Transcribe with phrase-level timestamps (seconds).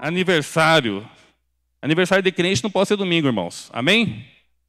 [0.00, 1.08] aniversário.
[1.82, 3.70] Aniversário de crente não pode ser domingo, irmãos.
[3.72, 4.26] Amém?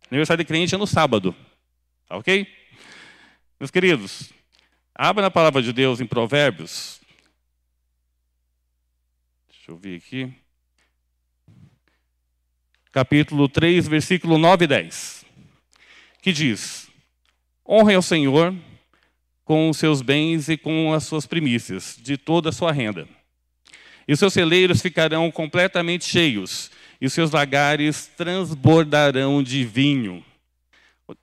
[0.10, 1.34] Aniversário de crente é no sábado.
[2.08, 2.46] Tá ok?
[3.60, 4.32] Meus queridos,
[4.94, 7.00] abra na palavra de Deus em Provérbios.
[9.50, 10.34] Deixa eu ver aqui.
[12.92, 15.26] Capítulo 3, versículo 9 e 10.
[16.22, 16.90] Que diz:
[17.66, 18.54] Honre ao Senhor
[19.46, 23.08] com os seus bens e com as suas primícias, de toda a sua renda.
[24.08, 30.24] E os seus celeiros ficarão completamente cheios, e os seus lagares transbordarão de vinho.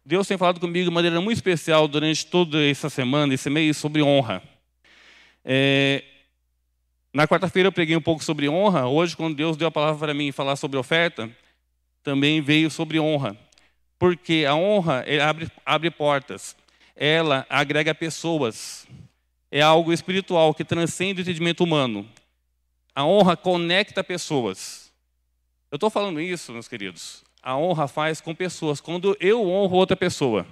[0.05, 4.03] Deus tem falado comigo de maneira muito especial durante toda essa semana, esse mês, sobre
[4.03, 4.43] honra.
[5.45, 6.05] É,
[7.13, 8.87] na quarta-feira eu preguei um pouco sobre honra.
[8.87, 11.31] Hoje, quando Deus deu a palavra para mim falar sobre oferta,
[12.03, 13.37] também veio sobre honra.
[13.99, 16.55] Porque a honra abre, abre portas,
[16.95, 18.87] ela agrega pessoas.
[19.51, 22.07] É algo espiritual que transcende o entendimento humano.
[22.99, 24.91] A honra conecta pessoas.
[25.71, 27.23] Eu estou falando isso, meus queridos.
[27.41, 28.81] A honra faz com pessoas.
[28.81, 30.45] Quando eu honro outra pessoa.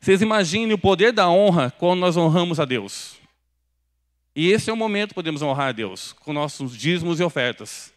[0.00, 3.14] Vocês imaginem o poder da honra quando nós honramos a Deus.
[4.34, 7.92] E esse é o momento que podemos honrar a Deus, com nossos dízimos e ofertas.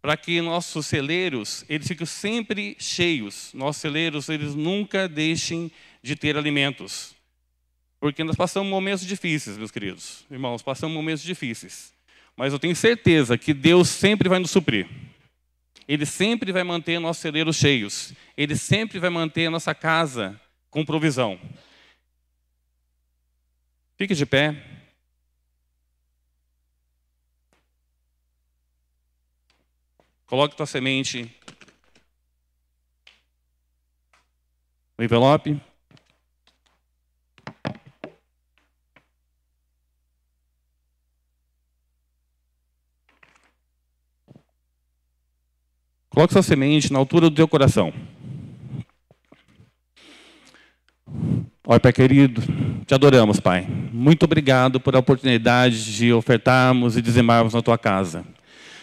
[0.00, 3.50] Para que nossos celeiros, eles fiquem sempre cheios.
[3.54, 5.68] Nossos celeiros, eles nunca deixem
[6.00, 7.12] de ter alimentos.
[7.98, 10.24] Porque nós passamos momentos difíceis, meus queridos.
[10.30, 11.97] Irmãos, passamos momentos difíceis.
[12.38, 14.88] Mas eu tenho certeza que Deus sempre vai nos suprir.
[15.88, 18.12] Ele sempre vai manter nossos celeiros cheios.
[18.36, 21.36] Ele sempre vai manter a nossa casa com provisão.
[23.96, 24.54] Fique de pé.
[30.24, 31.34] Coloque tua semente
[34.96, 35.60] no envelope.
[46.18, 47.92] Coloque sua semente na altura do teu coração.
[51.64, 52.42] Olha, Pai querido,
[52.84, 53.64] te adoramos, Pai.
[53.92, 58.24] Muito obrigado por a oportunidade de ofertarmos e dizimarmos na tua casa.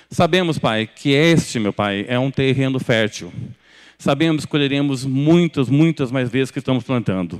[0.09, 3.34] Sabemos, Pai, que este, meu Pai, é um terreno fértil.
[3.97, 7.38] Sabemos que colheremos muitas, muitas mais vezes que estamos plantando.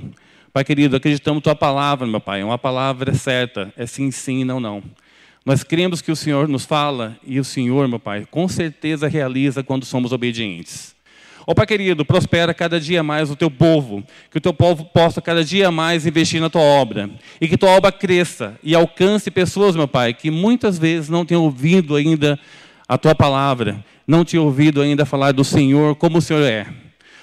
[0.52, 2.42] Pai querido, acreditamos tua palavra, meu Pai.
[2.42, 4.82] Uma palavra certa, é sim, sim, não, não.
[5.46, 9.62] Nós cremos que o Senhor nos fala e o Senhor, meu Pai, com certeza realiza
[9.62, 10.92] quando somos obedientes.
[11.46, 15.22] Ó Pai querido, prospera cada dia mais o teu povo, que o teu povo possa
[15.22, 17.08] cada dia mais investir na tua obra
[17.40, 21.36] e que tua obra cresça e alcance pessoas, meu Pai, que muitas vezes não têm
[21.36, 22.36] ouvido ainda
[22.88, 26.66] a tua palavra, não têm ouvido ainda falar do Senhor como o Senhor é.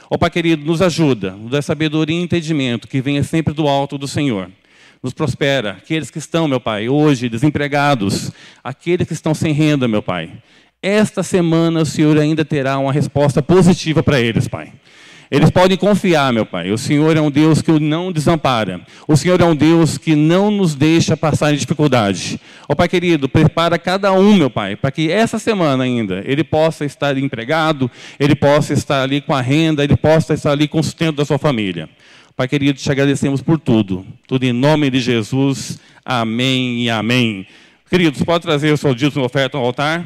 [0.10, 3.98] Ó Pai querido, nos ajuda, nos dá sabedoria e entendimento que venha sempre do alto
[3.98, 4.50] do Senhor
[5.04, 5.72] nos prospera.
[5.72, 8.32] Aqueles que estão, meu Pai, hoje desempregados,
[8.64, 10.32] aqueles que estão sem renda, meu Pai.
[10.82, 14.72] Esta semana o Senhor ainda terá uma resposta positiva para eles, Pai.
[15.30, 16.72] Eles podem confiar, meu Pai.
[16.72, 18.82] O Senhor é um Deus que não desampara.
[19.08, 22.40] O Senhor é um Deus que não nos deixa passar em dificuldade.
[22.70, 26.86] Ó Pai querido, prepara cada um, meu Pai, para que essa semana ainda ele possa
[26.86, 27.90] estar empregado,
[28.20, 31.26] ele possa estar ali com a renda, ele possa estar ali com o sustento da
[31.26, 31.90] sua família.
[32.36, 34.04] Pai querido, te agradecemos por tudo.
[34.28, 35.80] Tudo em nome de Jesus.
[36.04, 37.46] Amém e amém.
[37.88, 40.04] Queridos, pode trazer o seu dízimo oferta ao altar?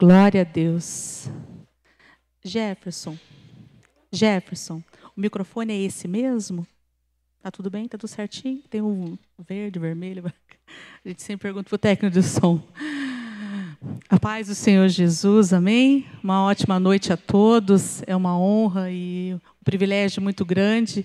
[0.00, 1.28] Glória a Deus.
[2.44, 3.18] Jefferson,
[4.12, 4.80] Jefferson,
[5.16, 6.64] o microfone é esse mesmo?
[7.42, 7.88] Tá tudo bem?
[7.88, 8.62] Tá tudo certinho?
[8.70, 10.32] Tem um verde, vermelho.
[11.04, 12.62] A gente sempre pergunta para o técnico de som.
[14.08, 16.06] A paz do Senhor Jesus, amém?
[16.22, 18.00] Uma ótima noite a todos.
[18.06, 21.04] É uma honra e um privilégio muito grande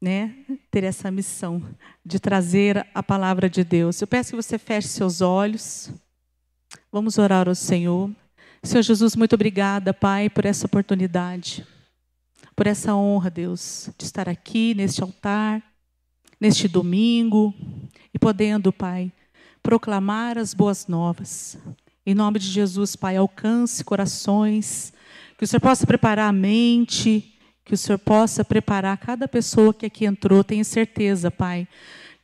[0.00, 0.36] né,
[0.70, 1.60] ter essa missão
[2.06, 4.00] de trazer a palavra de Deus.
[4.00, 5.90] Eu peço que você feche seus olhos.
[6.92, 8.10] Vamos orar ao Senhor.
[8.62, 11.66] Senhor Jesus, muito obrigada, Pai, por essa oportunidade,
[12.56, 15.62] por essa honra, Deus, de estar aqui neste altar,
[16.40, 17.54] neste domingo,
[18.12, 19.12] e podendo, Pai,
[19.62, 21.58] proclamar as boas novas.
[22.06, 24.92] Em nome de Jesus, Pai, alcance corações,
[25.36, 27.34] que o Senhor possa preparar a mente,
[27.64, 30.44] que o Senhor possa preparar cada pessoa que aqui entrou.
[30.44, 31.66] Tenho certeza, Pai,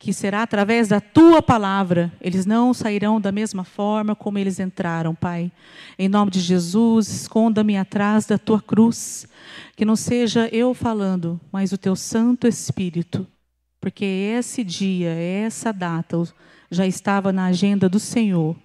[0.01, 2.11] que será através da tua palavra.
[2.19, 5.51] Eles não sairão da mesma forma como eles entraram, Pai.
[5.97, 9.27] Em nome de Jesus, esconda-me atrás da tua cruz.
[9.75, 13.27] Que não seja eu falando, mas o teu Santo Espírito.
[13.79, 16.17] Porque esse dia, essa data,
[16.71, 18.55] já estava na agenda do Senhor.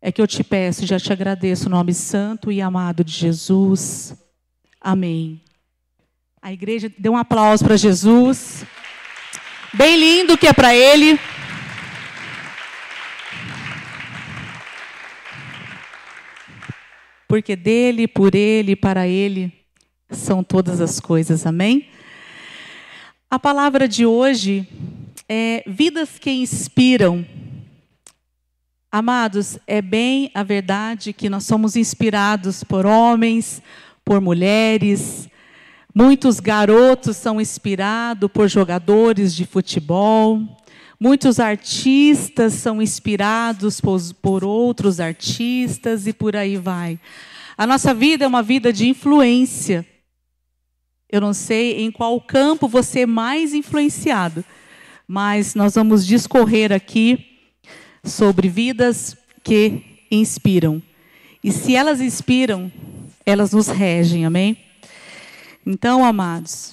[0.00, 4.16] É que eu te peço, já te agradeço, nome santo e amado de Jesus.
[4.80, 5.42] Amém.
[6.40, 8.64] A igreja deu um aplauso para Jesus.
[9.74, 11.20] Bem lindo que é para ele.
[17.28, 19.52] Porque dele, por ele, para ele
[20.10, 21.44] são todas as coisas.
[21.44, 21.86] Amém?
[23.30, 24.66] A palavra de hoje
[25.28, 27.26] é vidas que inspiram.
[28.90, 33.60] Amados, é bem a verdade que nós somos inspirados por homens,
[34.02, 35.28] por mulheres.
[35.94, 40.40] Muitos garotos são inspirados por jogadores de futebol.
[41.00, 46.98] Muitos artistas são inspirados por, por outros artistas e por aí vai.
[47.56, 49.86] A nossa vida é uma vida de influência.
[51.10, 54.44] Eu não sei em qual campo você é mais influenciado
[55.08, 57.38] mas nós vamos discorrer aqui
[58.04, 60.82] sobre vidas que inspiram.
[61.42, 62.70] E se elas inspiram,
[63.24, 64.58] elas nos regem, amém?
[65.70, 66.72] Então, amados,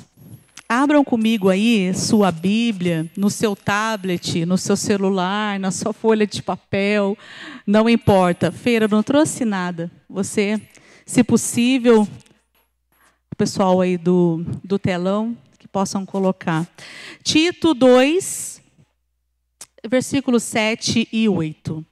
[0.70, 6.42] abram comigo aí sua Bíblia, no seu tablet, no seu celular, na sua folha de
[6.42, 7.18] papel,
[7.68, 8.54] não importa.
[8.54, 9.92] Feira, não trouxe nada.
[10.10, 10.62] Você,
[11.06, 12.08] se possível,
[13.34, 15.36] o pessoal aí do, do telão,
[15.74, 16.66] possam colocar.
[17.22, 18.62] Tito 2,
[19.90, 21.86] versículos 7 e 8.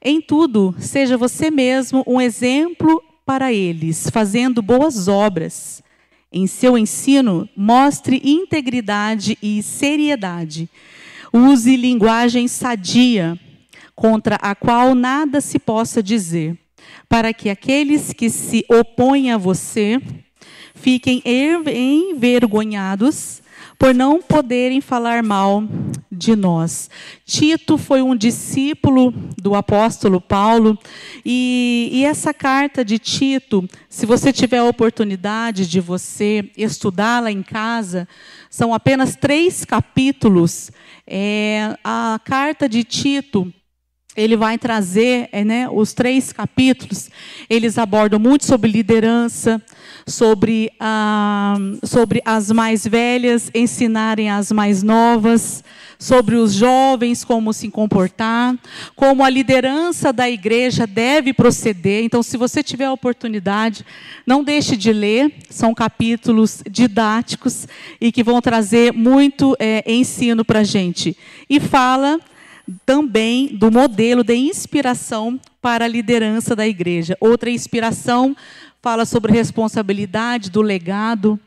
[0.00, 5.82] Em tudo, seja você mesmo um exemplo para eles, fazendo boas obras.
[6.32, 10.68] Em seu ensino, mostre integridade e seriedade.
[11.32, 13.38] Use linguagem sadia,
[13.94, 16.58] contra a qual nada se possa dizer,
[17.08, 20.00] para que aqueles que se opõem a você
[20.74, 23.40] fiquem envergonhados
[23.78, 25.64] por não poderem falar mal
[26.10, 26.88] de nós.
[27.24, 30.78] Tito foi um discípulo do apóstolo Paulo,
[31.24, 37.42] e, e, essa carta de Tito, se você tiver a oportunidade de você estudá-la em
[37.42, 38.08] casa,
[38.48, 40.70] são apenas três capítulos.
[41.06, 43.52] É, a carta de Tito
[44.16, 47.10] ele vai trazer é, né, os três capítulos,
[47.50, 49.60] eles abordam muito sobre liderança,
[50.06, 55.64] sobre, ah, sobre as mais velhas ensinarem as mais novas,
[55.98, 58.54] sobre os jovens como se comportar,
[58.94, 62.04] como a liderança da igreja deve proceder.
[62.04, 63.84] Então, se você tiver a oportunidade,
[64.26, 67.66] não deixe de ler, são capítulos didáticos
[68.00, 71.16] e que vão trazer muito é, ensino para a gente.
[71.48, 72.20] E fala
[72.84, 77.16] também do modelo de inspiração para a liderança da igreja.
[77.20, 78.36] Outra inspiração
[78.80, 81.38] fala sobre responsabilidade do legado,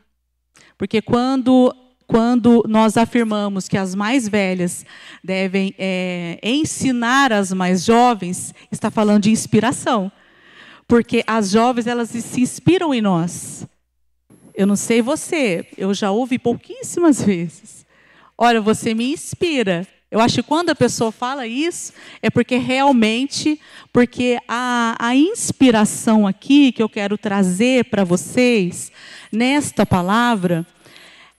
[0.76, 1.74] porque quando
[2.08, 4.84] quando nós afirmamos que as mais velhas
[5.22, 10.10] devem é, ensinar as mais jovens, está falando de inspiração,
[10.86, 13.66] porque as jovens elas se inspiram em nós.
[14.54, 17.86] Eu não sei você, eu já ouvi pouquíssimas vezes.
[18.38, 19.86] Olha, você me inspira.
[20.10, 23.60] Eu acho que quando a pessoa fala isso, é porque realmente,
[23.92, 28.90] porque a, a inspiração aqui que eu quero trazer para vocês,
[29.30, 30.66] nesta palavra,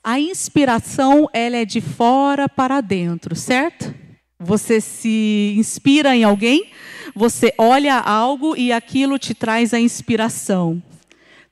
[0.04, 3.92] a inspiração ela é de fora para dentro, certo?
[4.38, 6.70] Você se inspira em alguém,
[7.12, 10.80] você olha algo e aquilo te traz a inspiração.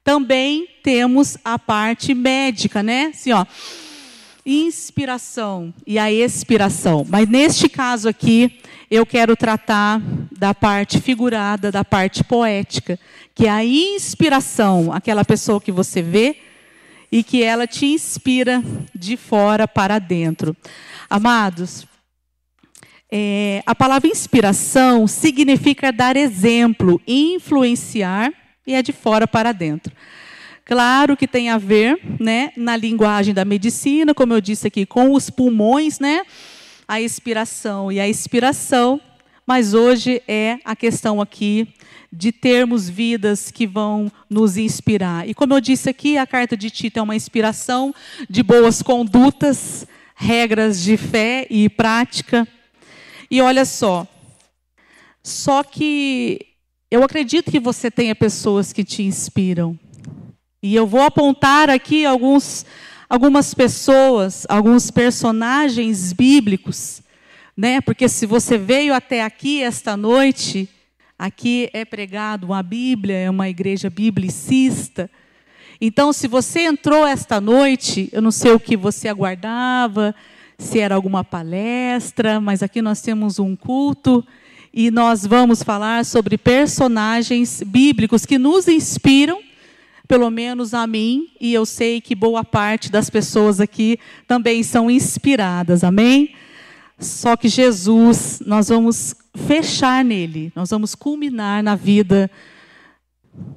[0.04, 3.06] Também temos a parte médica, né?
[3.12, 3.44] Assim, ó
[4.48, 7.06] inspiração e a expiração.
[7.06, 8.58] Mas neste caso aqui,
[8.90, 10.00] eu quero tratar
[10.32, 12.98] da parte figurada, da parte poética,
[13.34, 16.36] que é a inspiração, aquela pessoa que você vê
[17.12, 18.62] e que ela te inspira
[18.94, 20.56] de fora para dentro.
[21.10, 21.86] Amados,
[23.10, 28.32] é, a palavra inspiração significa dar exemplo, influenciar
[28.66, 29.94] e é de fora para dentro.
[30.68, 35.14] Claro que tem a ver, né, na linguagem da medicina, como eu disse aqui, com
[35.14, 36.20] os pulmões, né,
[36.86, 39.00] a expiração e a expiração,
[39.46, 41.68] mas hoje é a questão aqui
[42.12, 45.26] de termos vidas que vão nos inspirar.
[45.26, 47.94] E como eu disse aqui, a carta de Tito é uma inspiração
[48.28, 52.46] de boas condutas, regras de fé e prática.
[53.30, 54.06] E olha só,
[55.22, 56.44] só que
[56.90, 59.78] eu acredito que você tenha pessoas que te inspiram.
[60.60, 62.66] E eu vou apontar aqui alguns,
[63.08, 67.00] algumas pessoas, alguns personagens bíblicos,
[67.56, 67.80] né?
[67.80, 70.68] Porque se você veio até aqui esta noite,
[71.16, 75.08] aqui é pregado uma Bíblia, é uma igreja biblicista.
[75.80, 80.12] Então, se você entrou esta noite, eu não sei o que você aguardava,
[80.58, 84.26] se era alguma palestra, mas aqui nós temos um culto
[84.74, 89.40] e nós vamos falar sobre personagens bíblicos que nos inspiram,
[90.08, 94.90] pelo menos a mim, e eu sei que boa parte das pessoas aqui também são
[94.90, 96.34] inspiradas, amém?
[96.98, 99.14] Só que Jesus, nós vamos
[99.46, 102.30] fechar nele, nós vamos culminar na vida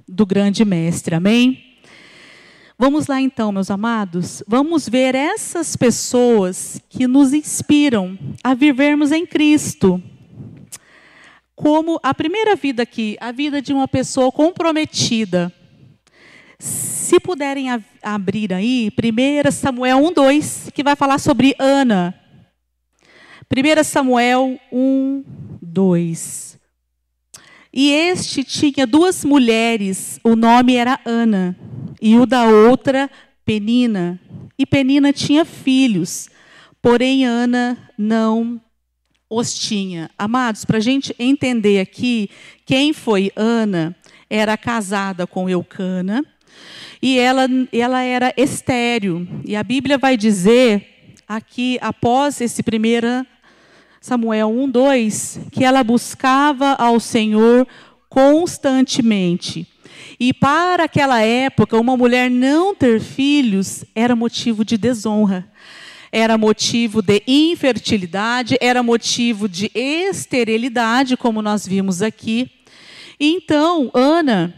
[0.05, 1.63] do grande mestre, amém?
[2.77, 9.25] Vamos lá então, meus amados, vamos ver essas pessoas que nos inspiram a vivermos em
[9.25, 10.03] Cristo.
[11.55, 15.53] Como a primeira vida aqui, a vida de uma pessoa comprometida.
[16.61, 17.65] Se puderem
[18.03, 22.13] abrir aí, 1 Samuel 1:2, que vai falar sobre Ana.
[23.49, 25.23] 1 Samuel 1,
[25.59, 26.59] 2.
[27.73, 31.57] E este tinha duas mulheres, o nome era Ana
[31.99, 33.09] e o da outra
[33.43, 34.19] Penina.
[34.55, 36.29] E Penina tinha filhos,
[36.79, 38.61] porém Ana não
[39.27, 40.11] os tinha.
[40.15, 42.29] Amados, para a gente entender aqui,
[42.67, 43.95] quem foi Ana
[44.29, 46.23] era casada com Eucana
[47.01, 49.27] e ela, ela era estéreo.
[49.43, 53.25] E a Bíblia vai dizer aqui, após esse primeiro
[53.99, 57.67] Samuel 1, 2, que ela buscava ao Senhor
[58.09, 59.67] constantemente.
[60.19, 65.47] E para aquela época, uma mulher não ter filhos era motivo de desonra.
[66.11, 72.51] Era motivo de infertilidade, era motivo de esterilidade, como nós vimos aqui.
[73.19, 74.53] Então, Ana,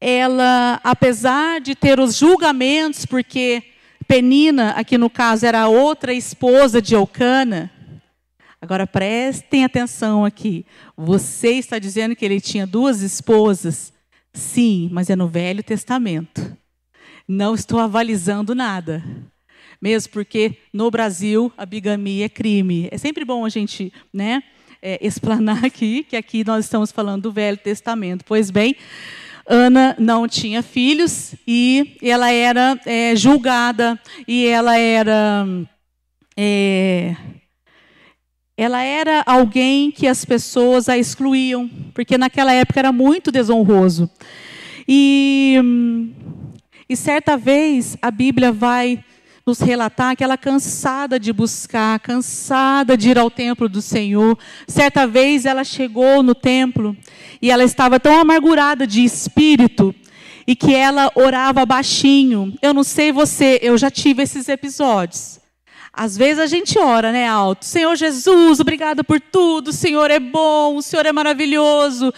[0.00, 3.62] ela, apesar de ter os julgamentos, porque
[4.06, 7.70] Penina, aqui no caso, era outra esposa de Eucana.
[8.60, 10.64] Agora prestem atenção aqui.
[10.96, 13.92] Você está dizendo que ele tinha duas esposas?
[14.32, 16.56] Sim, mas é no Velho Testamento.
[17.26, 19.04] Não estou avalizando nada.
[19.80, 22.88] Mesmo porque no Brasil a bigamia é crime.
[22.90, 24.42] É sempre bom a gente né,
[24.80, 28.24] é, explanar aqui, que aqui nós estamos falando do Velho Testamento.
[28.24, 28.74] Pois bem,
[29.48, 35.46] Ana não tinha filhos e ela era é, julgada e ela era.
[36.36, 37.16] É,
[38.56, 44.10] ela era alguém que as pessoas a excluíam, porque naquela época era muito desonroso.
[44.86, 45.56] E,
[46.88, 49.02] e certa vez a Bíblia vai
[49.48, 54.38] nos relatar que ela cansada de buscar, cansada de ir ao templo do Senhor.
[54.66, 56.94] Certa vez ela chegou no templo
[57.40, 59.94] e ela estava tão amargurada de espírito
[60.46, 62.54] e que ela orava baixinho.
[62.60, 65.40] Eu não sei você, eu já tive esses episódios.
[65.90, 67.64] Às vezes a gente ora, né, alto.
[67.64, 69.68] Senhor Jesus, obrigada por tudo.
[69.68, 72.12] O Senhor é bom, o Senhor é maravilhoso.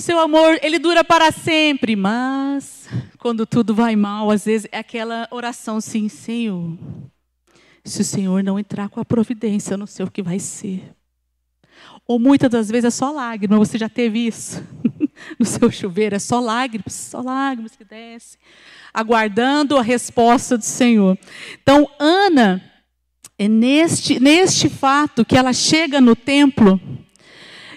[0.00, 1.94] Seu amor, ele dura para sempre.
[1.94, 2.88] Mas
[3.18, 6.78] quando tudo vai mal, às vezes é aquela oração assim, Senhor,
[7.84, 10.94] se o Senhor não entrar com a providência, eu não sei o que vai ser.
[12.06, 14.64] Ou muitas das vezes é só lágrima, você já teve isso?
[15.38, 18.40] no seu chuveiro, é só lágrimas, só lágrimas que descem,
[18.92, 21.18] aguardando a resposta do Senhor.
[21.62, 22.62] Então, Ana,
[23.38, 26.80] é neste, neste fato que ela chega no templo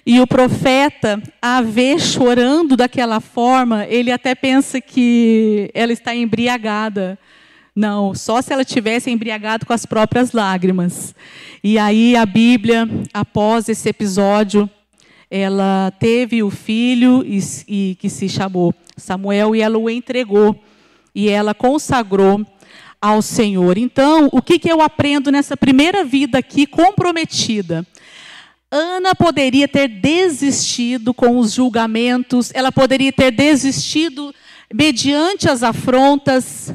[0.06, 7.18] e o profeta a vê chorando daquela forma, ele até pensa que ela está embriagada.
[7.76, 11.16] Não, só se ela tivesse embriagado com as próprias lágrimas.
[11.64, 14.70] E aí a Bíblia, após esse episódio,
[15.32, 20.62] ela teve o filho e, e que se chamou Samuel e ela o entregou
[21.16, 22.46] e ela consagrou
[23.02, 23.78] ao Senhor.
[23.78, 27.86] Então, o que, que eu aprendo nessa primeira vida aqui comprometida?
[28.76, 34.34] Ana poderia ter desistido com os julgamentos, ela poderia ter desistido
[34.74, 36.74] mediante as afrontas.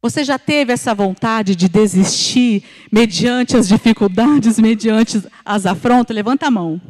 [0.00, 6.16] Você já teve essa vontade de desistir mediante as dificuldades, mediante as afrontas?
[6.16, 6.80] Levanta a mão.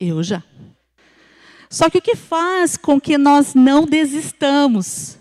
[0.00, 0.42] Eu já.
[1.68, 5.18] Só que o que faz com que nós não desistamos?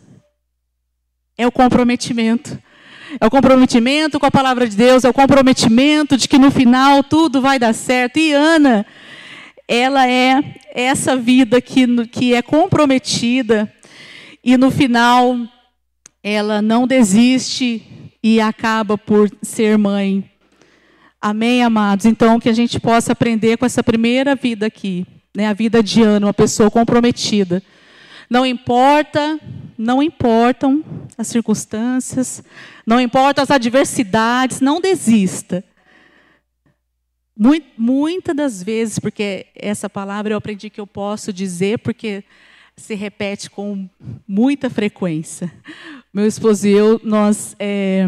[1.38, 2.58] É o comprometimento.
[3.20, 7.04] É o comprometimento com a palavra de Deus, é o comprometimento de que no final
[7.04, 8.18] tudo vai dar certo.
[8.18, 8.86] E Ana,
[9.68, 10.42] ela é
[10.74, 13.72] essa vida que, que é comprometida
[14.44, 15.38] e no final
[16.24, 17.84] ela não desiste
[18.24, 20.32] e acaba por ser mãe
[21.24, 22.08] Amém, amados?
[22.08, 25.06] Então, que a gente possa aprender com essa primeira vida aqui,
[25.38, 25.48] né?
[25.48, 27.62] a vida de Ana, uma pessoa comprometida.
[28.32, 29.38] Não importa,
[29.78, 30.82] não importam
[31.18, 32.42] as circunstâncias,
[32.88, 35.62] não importam as adversidades, não desista.
[37.78, 42.24] Muitas das vezes, porque essa palavra eu aprendi que eu posso dizer, porque
[42.78, 43.90] se repete com
[44.26, 45.52] muita frequência.
[46.14, 48.08] Meu esposo e eu, nós é,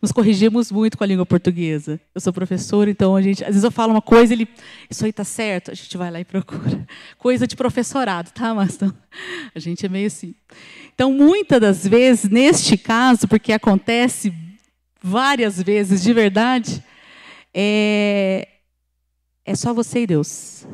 [0.00, 2.00] nos corrigimos muito com a língua portuguesa.
[2.14, 4.48] Eu sou professora, então a gente, às vezes eu falo uma coisa, ele,
[4.88, 6.86] isso aí está certo, a gente vai lá e procura.
[7.18, 8.92] Coisa de professorado, tá, Maston?
[9.54, 10.34] A gente é meio assim.
[10.94, 14.32] Então, muitas das vezes, neste caso, porque acontece
[15.02, 16.82] várias vezes de verdade,
[17.52, 18.48] é,
[19.44, 20.66] é só você e Deus.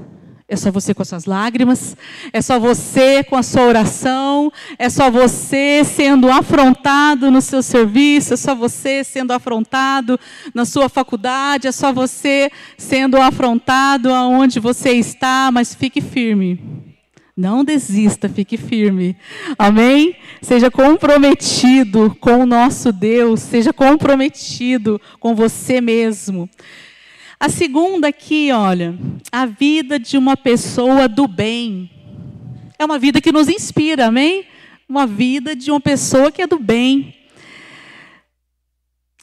[0.49, 1.97] É só você com as suas lágrimas,
[2.33, 8.35] é só você com a sua oração, é só você sendo afrontado no seu serviço,
[8.35, 10.21] é só você sendo afrontado
[10.55, 12.49] na sua faculdade, é só você
[12.79, 16.61] sendo afrontado aonde você está, mas fique firme.
[17.37, 19.17] Não desista, fique firme.
[19.59, 20.17] Amém?
[20.41, 26.49] Seja comprometido com o nosso Deus, seja comprometido com você mesmo.
[27.38, 28.99] A segunda aqui, olha,
[29.31, 31.90] a vida de uma pessoa do bem.
[32.78, 34.47] É uma vida que nos inspira, amém?
[34.88, 37.14] Uma vida de uma pessoa que é do bem.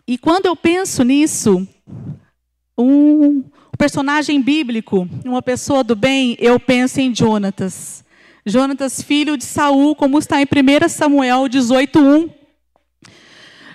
[0.08, 1.68] E quando eu penso nisso,
[2.78, 3.44] um
[3.78, 8.04] personagem bíblico, uma pessoa do bem, eu penso em Jonatas.
[8.46, 12.30] Jonatas, filho de Saul, como está em 1 Samuel 18:1.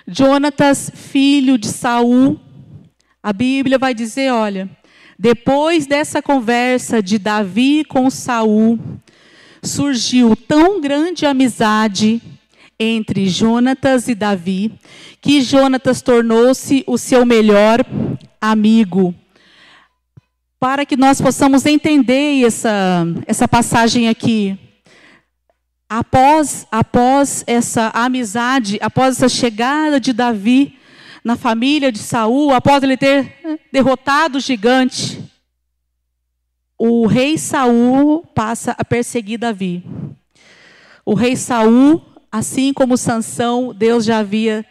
[0.07, 2.39] Jonatas, filho de Saul,
[3.21, 4.69] a Bíblia vai dizer, olha,
[5.17, 8.79] depois dessa conversa de Davi com Saul,
[9.61, 12.21] surgiu tão grande amizade
[12.79, 14.71] entre Jonatas e Davi,
[15.19, 17.85] que Jonatas tornou-se o seu melhor
[18.39, 19.13] amigo.
[20.57, 24.57] Para que nós possamos entender essa, essa passagem aqui,
[25.89, 30.78] após, após essa amizade, após essa chegada de Davi
[31.29, 35.23] na família de Saul, após ele ter derrotado o gigante,
[36.75, 39.83] o rei Saul passa a perseguir Davi.
[41.05, 44.65] O rei Saul, assim como Sansão, Deus já havia,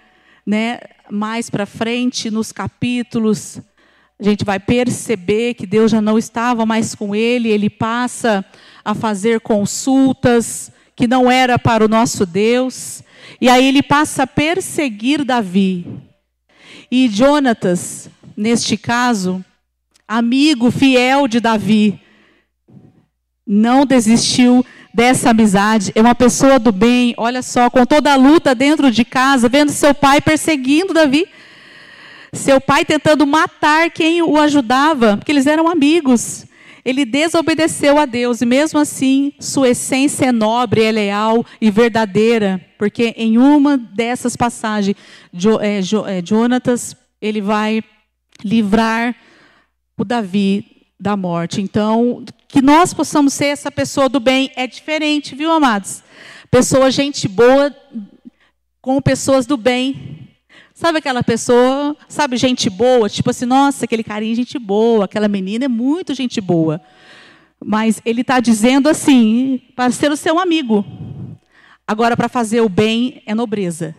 [0.45, 3.61] né, mais para frente nos capítulos,
[4.19, 8.45] a gente vai perceber que Deus já não estava mais com ele, ele passa
[8.85, 13.01] a fazer consultas que não era para o nosso Deus,
[13.41, 16.08] e aí ele passa a perseguir Davi.
[16.91, 19.45] E Jonatas, neste caso,
[20.07, 22.01] amigo fiel de Davi,
[23.47, 25.93] não desistiu dessa amizade.
[25.95, 29.71] É uma pessoa do bem, olha só, com toda a luta dentro de casa, vendo
[29.71, 31.27] seu pai perseguindo Davi.
[32.33, 36.48] Seu pai tentando matar quem o ajudava, porque eles eram amigos.
[36.89, 42.65] Ele desobedeceu a Deus e mesmo assim sua essência é nobre, é leal e verdadeira,
[42.79, 44.97] porque em uma dessas passagens,
[45.31, 47.83] jo, é, jo, é, Jonatas ele vai
[48.43, 49.15] livrar
[49.99, 50.65] o Davi
[50.99, 51.61] da morte.
[51.61, 56.03] Então, que nós possamos ser essa pessoa do bem é diferente, viu, amados?
[56.51, 57.71] Pessoa gente boa
[58.81, 60.28] com pessoas do bem.
[60.79, 65.27] Sabe aquela pessoa, sabe, gente boa, tipo assim, nossa, aquele carinha é gente boa, aquela
[65.27, 66.81] menina é muito gente boa.
[67.61, 70.85] Mas ele está dizendo assim, para ser o seu amigo.
[71.85, 73.93] Agora, para fazer o bem é nobreza.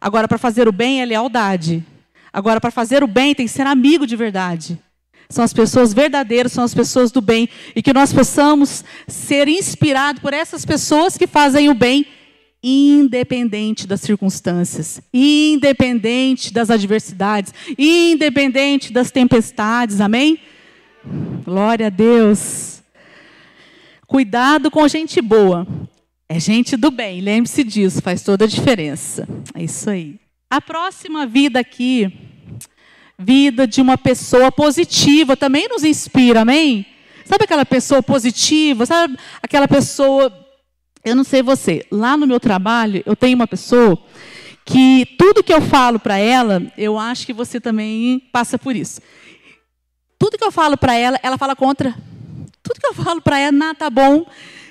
[0.00, 1.86] Agora, para fazer o bem é lealdade.
[2.32, 4.76] Agora, para fazer o bem tem que ser amigo de verdade.
[5.28, 7.48] São as pessoas verdadeiras, são as pessoas do bem.
[7.76, 12.04] E que nós possamos ser inspirados por essas pessoas que fazem o bem
[12.62, 20.00] independente das circunstâncias, independente das adversidades, independente das tempestades.
[20.00, 20.38] Amém?
[21.44, 22.82] Glória a Deus.
[24.06, 25.66] Cuidado com gente boa.
[26.28, 29.26] É gente do bem, lembre-se disso, faz toda a diferença.
[29.54, 30.20] É isso aí.
[30.50, 32.12] A próxima vida aqui,
[33.18, 36.84] vida de uma pessoa positiva, também nos inspira, amém?
[37.24, 38.84] Sabe aquela pessoa positiva?
[38.84, 40.30] Sabe aquela pessoa
[41.04, 43.98] eu não sei você, lá no meu trabalho, eu tenho uma pessoa
[44.64, 49.00] que tudo que eu falo para ela, eu acho que você também passa por isso.
[50.18, 51.94] Tudo que eu falo para ela, ela fala contra.
[52.62, 54.26] Tudo que eu falo para ela, nada tá bom.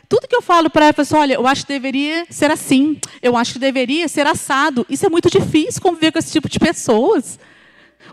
[0.07, 2.99] Tudo que eu falo para ela, pessoal, olha, eu acho que deveria ser assim.
[3.21, 4.85] Eu acho que deveria ser assado.
[4.87, 7.39] Isso é muito difícil conviver com esse tipo de pessoas.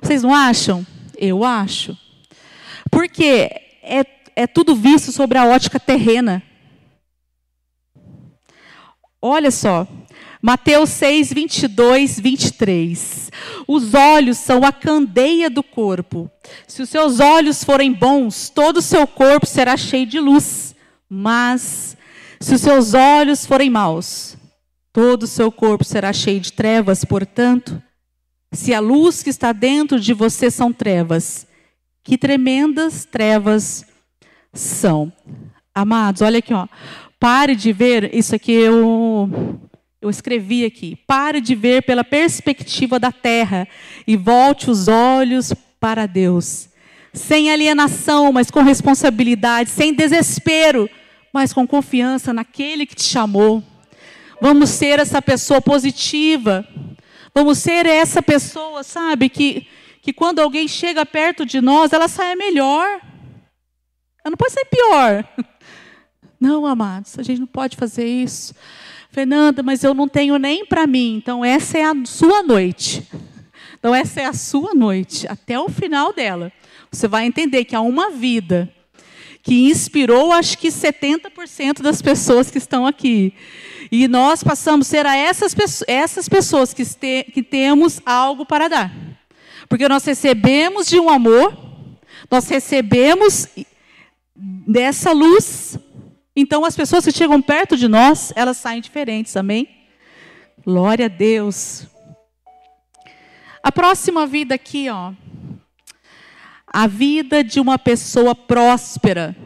[0.00, 0.86] Vocês não acham?
[1.18, 1.96] Eu acho.
[2.90, 3.50] Porque
[3.82, 6.42] é, é tudo visto sobre a ótica terrena.
[9.26, 9.88] Olha só,
[10.42, 13.30] Mateus 6, 22, 23.
[13.66, 16.30] Os olhos são a candeia do corpo.
[16.68, 20.74] Se os seus olhos forem bons, todo o seu corpo será cheio de luz.
[21.08, 21.96] Mas,
[22.38, 24.36] se os seus olhos forem maus,
[24.92, 27.02] todo o seu corpo será cheio de trevas.
[27.02, 27.82] Portanto,
[28.52, 31.46] se a luz que está dentro de você são trevas,
[32.02, 33.86] que tremendas trevas
[34.52, 35.10] são.
[35.74, 36.68] Amados, olha aqui, ó.
[37.24, 39.58] Pare de ver, isso aqui eu
[39.98, 43.66] eu escrevi aqui: pare de ver pela perspectiva da terra
[44.06, 46.68] e volte os olhos para Deus.
[47.14, 50.86] Sem alienação, mas com responsabilidade, sem desespero,
[51.32, 53.64] mas com confiança naquele que te chamou.
[54.38, 56.68] Vamos ser essa pessoa positiva.
[57.34, 59.66] Vamos ser essa pessoa, sabe, que,
[60.02, 63.00] que quando alguém chega perto de nós, ela sai melhor.
[64.22, 65.24] Ela não pode ser pior.
[66.44, 68.54] Não, amados, a gente não pode fazer isso.
[69.10, 71.16] Fernanda, mas eu não tenho nem para mim.
[71.16, 73.02] Então, essa é a sua noite.
[73.78, 76.52] Então, essa é a sua noite, até o final dela.
[76.92, 78.70] Você vai entender que há uma vida
[79.42, 83.32] que inspirou, acho que 70% das pessoas que estão aqui.
[83.90, 85.56] E nós passamos a ser a essas,
[85.88, 86.84] essas pessoas que,
[87.32, 88.92] que temos algo para dar.
[89.66, 91.56] Porque nós recebemos de um amor,
[92.30, 93.48] nós recebemos
[94.36, 95.78] dessa luz
[96.36, 99.68] então, as pessoas que chegam perto de nós, elas saem diferentes, amém?
[100.64, 101.86] Glória a Deus.
[103.62, 105.12] A próxima vida aqui, ó.
[106.66, 109.36] A vida de uma pessoa próspera.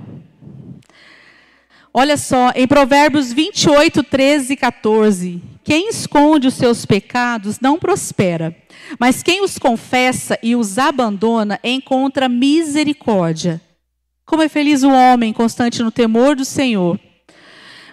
[1.92, 5.42] Olha só, em Provérbios 28, 13 e 14.
[5.62, 8.56] Quem esconde os seus pecados não prospera,
[8.98, 13.60] mas quem os confessa e os abandona encontra misericórdia.
[14.28, 17.00] Como é feliz o homem constante no temor do Senhor.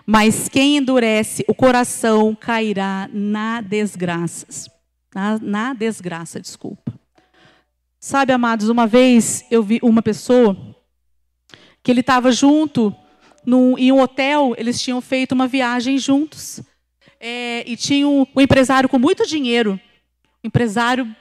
[0.05, 4.69] Mas quem endurece o coração cairá na desgraça.
[5.15, 6.93] Na, na desgraça, desculpa.
[7.97, 10.57] Sabe, amados, uma vez eu vi uma pessoa
[11.81, 12.93] que ele estava junto
[13.45, 16.59] num, em um hotel, eles tinham feito uma viagem juntos.
[17.17, 19.79] É, e tinha um, um, empresário com muito dinheiro,
[20.43, 21.15] empresário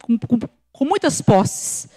[0.00, 0.38] com, com,
[0.70, 1.90] com muitas posses.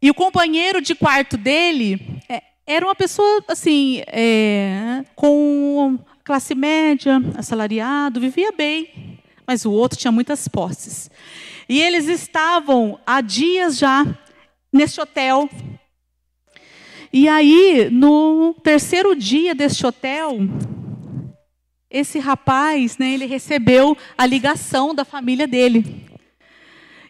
[0.00, 7.22] E o companheiro de quarto dele é, era uma pessoa assim, é, com classe média,
[7.36, 11.10] assalariado, vivia bem, mas o outro tinha muitas posses.
[11.68, 14.04] E eles estavam há dias já
[14.72, 15.48] neste hotel.
[17.12, 20.38] E aí, no terceiro dia deste hotel,
[21.88, 26.04] esse rapaz, né, ele recebeu a ligação da família dele.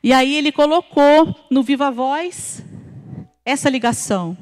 [0.03, 2.63] E aí ele colocou no Viva Voz
[3.47, 4.37] essa ligação.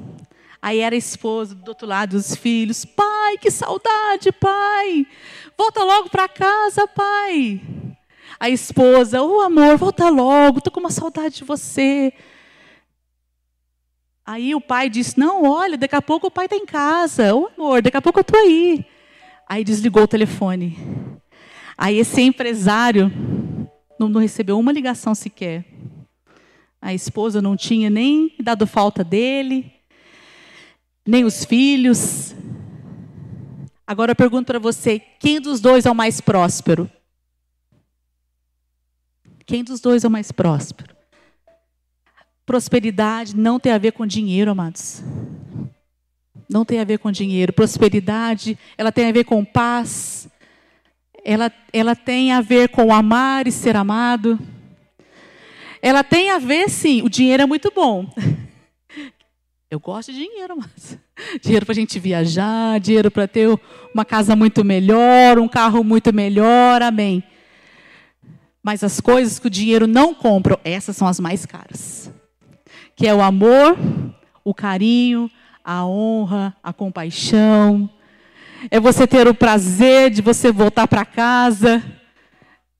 [0.59, 2.83] Aí era a esposa do outro lado, os filhos.
[2.83, 5.05] Pai, que saudade, pai.
[5.55, 7.61] Volta logo para casa, pai.
[8.39, 12.11] A esposa, o oh, amor, volta logo, estou com uma saudade de você.
[14.25, 17.35] Aí o pai disse: Não, olha, daqui a pouco o pai está em casa.
[17.35, 18.83] Ô oh, amor, daqui a pouco eu estou aí.
[19.47, 20.75] Aí desligou o telefone.
[21.77, 23.11] Aí esse empresário
[23.99, 25.63] não, não recebeu uma ligação sequer.
[26.85, 29.73] A esposa não tinha nem dado falta dele,
[31.03, 32.35] nem os filhos.
[33.87, 36.87] Agora eu pergunto para você: quem dos dois é o mais próspero?
[39.47, 40.95] Quem dos dois é o mais próspero?
[42.45, 45.01] Prosperidade não tem a ver com dinheiro, amados.
[46.47, 47.51] Não tem a ver com dinheiro.
[47.51, 50.29] Prosperidade, ela tem a ver com paz.
[51.23, 54.37] Ela, ela tem a ver com amar e ser amado.
[55.85, 58.11] Ela tem a ver, sim, o dinheiro é muito bom.
[59.69, 60.97] Eu gosto de dinheiro, mas
[61.43, 63.47] dinheiro para a gente viajar, dinheiro para ter
[63.93, 67.23] uma casa muito melhor, um carro muito melhor, amém.
[68.63, 72.11] Mas as coisas que o dinheiro não compra, essas são as mais caras.
[72.95, 73.77] Que é o amor,
[74.43, 75.29] o carinho,
[75.63, 77.87] a honra, a compaixão.
[78.71, 81.83] É você ter o prazer de você voltar para casa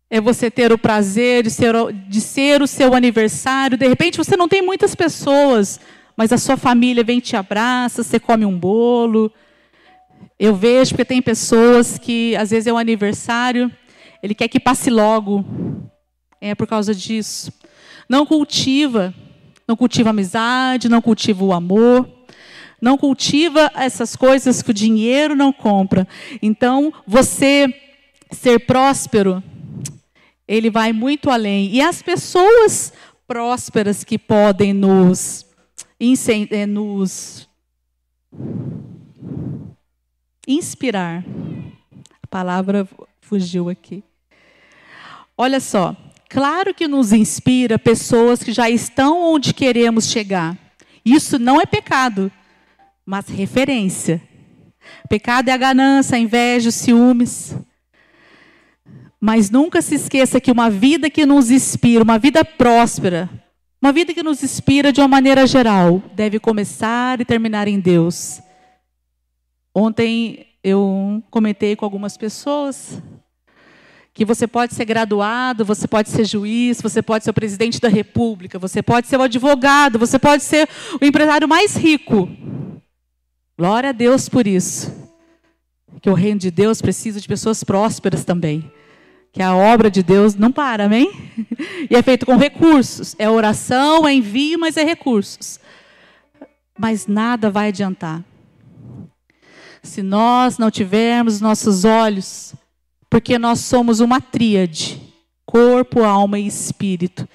[0.09, 1.73] é você ter o prazer de ser,
[2.07, 3.77] de ser o seu aniversário.
[3.77, 5.79] De repente você não tem muitas pessoas,
[6.15, 9.31] mas a sua família vem te abraça, você come um bolo.
[10.39, 13.71] Eu vejo porque tem pessoas que às vezes é o aniversário,
[14.21, 15.43] ele quer que passe logo.
[16.39, 17.51] É por causa disso.
[18.07, 19.13] Não cultiva,
[19.67, 22.07] não cultiva amizade, não cultiva o amor,
[22.79, 26.07] não cultiva essas coisas que o dinheiro não compra.
[26.41, 27.73] Então, você
[28.31, 29.41] ser próspero
[30.47, 31.73] ele vai muito além.
[31.73, 32.93] E as pessoas
[33.27, 35.45] prósperas que podem nos,
[35.99, 37.49] eh, nos
[40.47, 41.23] inspirar.
[42.21, 42.87] A palavra
[43.21, 44.03] fugiu aqui.
[45.37, 45.95] Olha só,
[46.29, 50.57] claro que nos inspira pessoas que já estão onde queremos chegar.
[51.03, 52.31] Isso não é pecado,
[53.05, 54.21] mas referência.
[55.09, 57.55] Pecado é a ganância, a inveja, os ciúmes.
[59.25, 63.27] Mas nunca se esqueça que uma vida que nos inspira, uma vida próspera,
[63.81, 68.39] uma vida que nos inspira de uma maneira geral, deve começar e terminar em Deus.
[69.73, 73.01] Ontem eu comentei com algumas pessoas
[74.13, 77.89] que você pode ser graduado, você pode ser juiz, você pode ser o presidente da
[77.89, 80.69] república, você pode ser o advogado, você pode ser
[81.01, 82.29] o empresário mais rico.
[83.57, 84.93] Glória a Deus por isso.
[85.99, 88.71] Que o reino de Deus precisa de pessoas prósperas também.
[89.35, 91.11] Que a obra de Deus não para, amém?
[91.91, 93.15] E é feito com recursos.
[93.19, 95.59] É oração, é envio, mas é recursos.
[96.79, 98.23] Mas nada vai adiantar.
[99.83, 102.55] Se nós não tivermos nossos olhos
[103.09, 105.01] porque nós somos uma tríade:
[105.45, 107.27] corpo, alma e espírito.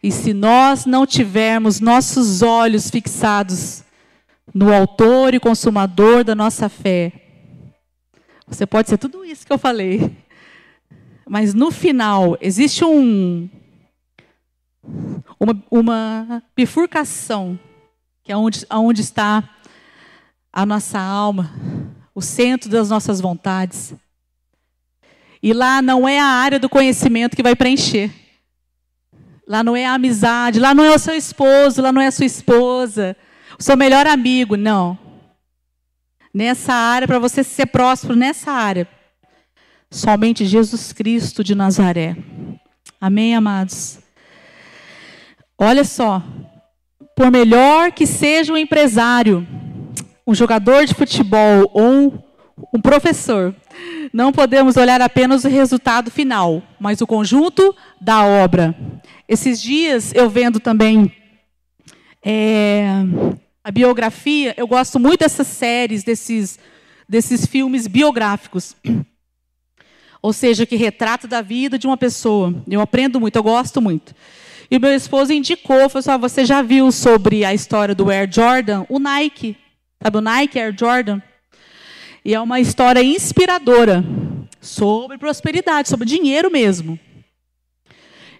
[0.00, 3.82] E se nós não tivermos nossos olhos fixados
[4.54, 7.12] no autor e consumador da nossa fé,
[8.46, 10.16] você pode ser tudo isso que eu falei,
[11.30, 13.48] mas no final existe um
[15.38, 17.56] uma, uma bifurcação
[18.24, 19.48] que é onde, onde está
[20.52, 21.54] a nossa alma,
[22.12, 23.94] o centro das nossas vontades.
[25.40, 28.10] E lá não é a área do conhecimento que vai preencher.
[29.46, 32.12] Lá não é a amizade, lá não é o seu esposo, lá não é a
[32.12, 33.16] sua esposa,
[33.56, 34.98] o seu melhor amigo, não.
[36.34, 38.88] Nessa área, para você ser próspero nessa área,
[39.90, 42.16] somente Jesus Cristo de Nazaré.
[43.00, 43.98] Amém, amados?
[45.58, 46.22] Olha só,
[47.16, 49.46] por melhor que seja um empresário,
[50.26, 52.24] um jogador de futebol ou
[52.72, 53.54] um, professor,
[54.12, 58.74] não podemos olhar apenas o resultado final, mas o conjunto da obra.
[59.28, 61.12] Esses dias eu vendo também
[62.24, 62.92] é,
[63.64, 66.58] a biografia, eu gosto muito dessas séries, desses,
[67.08, 68.76] desses filmes biográficos.
[70.22, 72.54] Ou seja, que retrata da vida de uma pessoa.
[72.68, 74.14] Eu aprendo muito, eu gosto muito.
[74.70, 78.10] E o meu esposo indicou, falou assim, ah, você já viu sobre a história do
[78.10, 78.84] Air Jordan?
[78.88, 79.56] O Nike,
[80.00, 81.20] sabe o Nike Air Jordan?
[82.24, 84.04] E é uma história inspiradora
[84.60, 86.98] sobre prosperidade, sobre dinheiro mesmo.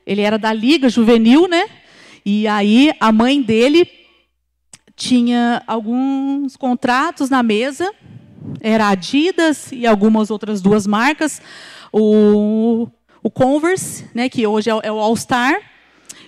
[0.06, 1.66] Ele era da Liga Juvenil, né?
[2.24, 3.88] E aí a mãe dele
[4.94, 7.90] tinha alguns contratos na mesa,
[8.60, 11.40] era Adidas e algumas outras duas marcas,
[11.92, 12.88] o,
[13.22, 15.60] o Converse, né, que hoje é, é o All Star,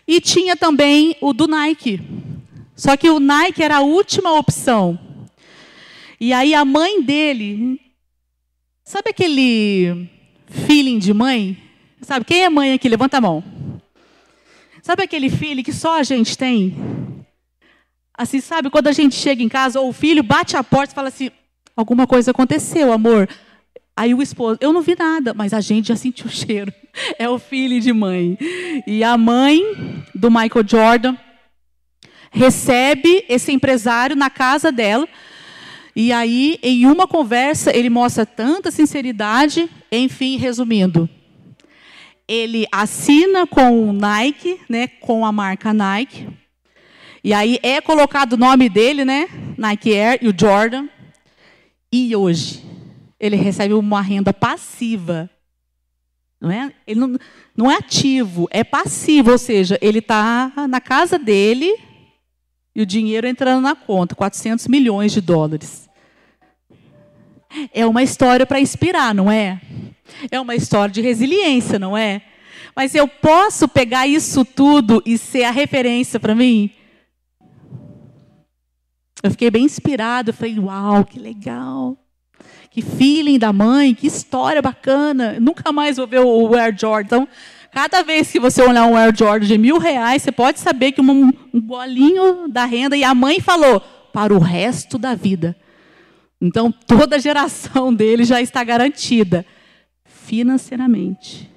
[0.07, 2.01] e tinha também o do Nike.
[2.75, 4.99] Só que o Nike era a última opção.
[6.18, 7.81] E aí a mãe dele,
[8.85, 10.09] sabe aquele
[10.49, 11.57] feeling de mãe?
[12.01, 12.88] Sabe, quem é mãe aqui?
[12.88, 13.45] Levanta a mão.
[14.83, 16.77] Sabe aquele feeling que só a gente tem?
[18.12, 20.95] Assim, sabe, quando a gente chega em casa, ou o filho bate a porta e
[20.95, 21.31] fala assim:
[21.77, 23.29] alguma coisa aconteceu, amor.
[23.97, 26.73] Aí o esposo, eu não vi nada, mas a gente já sentiu o cheiro.
[27.19, 28.39] É o filho de mãe.
[28.87, 29.63] E a mãe
[30.15, 31.17] do Michael Jordan
[32.31, 35.07] recebe esse empresário na casa dela
[35.95, 41.09] e aí, em uma conversa, ele mostra tanta sinceridade, enfim, resumindo,
[42.27, 46.29] ele assina com o Nike, né, com a marca Nike.
[47.23, 50.89] E aí é colocado o nome dele, né, Nike Air e o Jordan.
[51.93, 52.65] E hoje
[53.21, 55.31] ele recebe uma renda passiva.
[56.41, 56.73] Não é?
[56.87, 57.19] Ele não,
[57.57, 61.73] não é ativo, é passivo, ou seja, ele está na casa dele
[62.75, 65.89] e o dinheiro entrando na conta, 400 milhões de dólares.
[67.73, 69.61] É uma história para inspirar, não é?
[70.31, 72.23] É uma história de resiliência, não é?
[72.75, 76.71] Mas eu posso pegar isso tudo e ser a referência para mim?
[79.23, 81.97] Eu fiquei bem inspirado, eu falei, uau, que legal.
[82.71, 85.39] Que feeling da mãe, que história bacana.
[85.39, 87.23] Nunca mais vou ver o Air Jordan.
[87.23, 87.29] Então,
[87.73, 91.01] Cada vez que você olhar um Air Jordan de mil reais, você pode saber que
[91.01, 93.81] um, um bolinho da renda, e a mãe falou,
[94.13, 95.57] para o resto da vida.
[96.39, 99.47] Então, toda a geração dele já está garantida
[100.05, 101.51] financeiramente.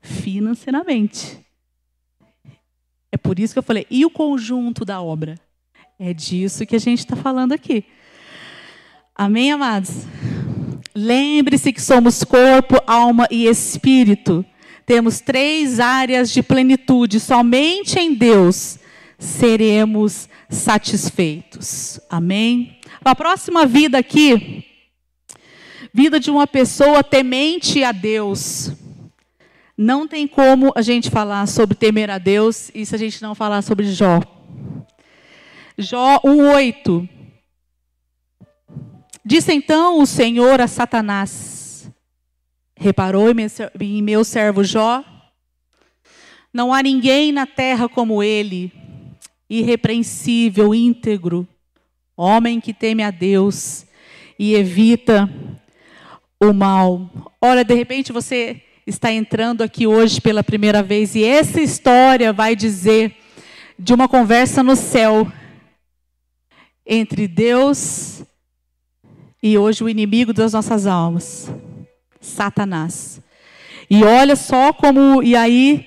[0.00, 1.40] Financeiramente.
[3.10, 5.34] É por isso que eu falei, e o conjunto da obra?
[5.98, 7.82] É disso que a gente está falando aqui.
[9.14, 10.04] Amém, amados?
[10.94, 14.44] Lembre-se que somos corpo, alma e espírito.
[14.84, 17.18] Temos três áreas de plenitude.
[17.18, 18.78] Somente em Deus
[19.18, 21.98] seremos satisfeitos.
[22.10, 22.78] Amém?
[23.02, 24.66] A próxima vida aqui,
[25.94, 28.70] vida de uma pessoa temente a Deus.
[29.78, 33.34] Não tem como a gente falar sobre temer a Deus e se a gente não
[33.34, 34.20] falar sobre Jó.
[35.78, 37.06] Jó 1:8.
[39.22, 41.90] Disse então o Senhor a Satanás:
[42.74, 43.26] Reparou
[43.78, 45.04] em meu servo Jó?
[46.50, 48.72] Não há ninguém na terra como ele,
[49.50, 51.46] irrepreensível, íntegro,
[52.16, 53.84] homem que teme a Deus
[54.38, 55.28] e evita
[56.40, 57.10] o mal.
[57.38, 62.56] Olha, de repente você está entrando aqui hoje pela primeira vez e essa história vai
[62.56, 63.14] dizer
[63.78, 65.30] de uma conversa no céu
[66.86, 68.22] entre Deus
[69.42, 71.50] e hoje o inimigo das nossas almas,
[72.20, 73.20] Satanás.
[73.90, 75.86] E olha só como e aí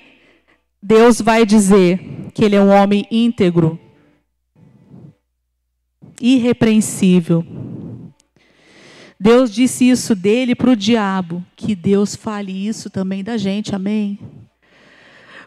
[0.82, 2.00] Deus vai dizer
[2.34, 3.78] que ele é um homem íntegro,
[6.20, 7.44] irrepreensível.
[9.18, 14.18] Deus disse isso dele para o diabo, que Deus fale isso também da gente, amém?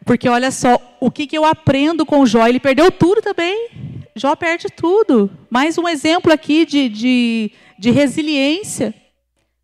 [0.06, 2.46] Porque olha só, o que, que eu aprendo com Jó?
[2.46, 3.70] Ele perdeu tudo também.
[4.16, 5.30] Jó perde tudo.
[5.50, 8.94] Mais um exemplo aqui de, de, de resiliência,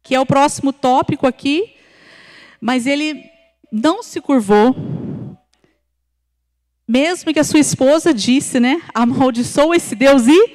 [0.02, 1.76] que é o próximo tópico aqui.
[2.60, 3.24] Mas ele
[3.72, 4.76] não se curvou,
[6.88, 8.82] mesmo que a sua esposa disse, né?
[8.94, 10.52] Amaldiçoa esse Deus e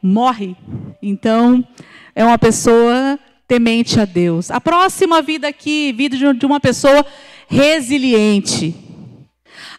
[0.00, 0.56] morre.
[1.02, 1.66] Então,
[2.14, 4.52] é uma pessoa temente a Deus.
[4.52, 7.04] A próxima vida aqui, vida de uma pessoa
[7.48, 8.91] resiliente.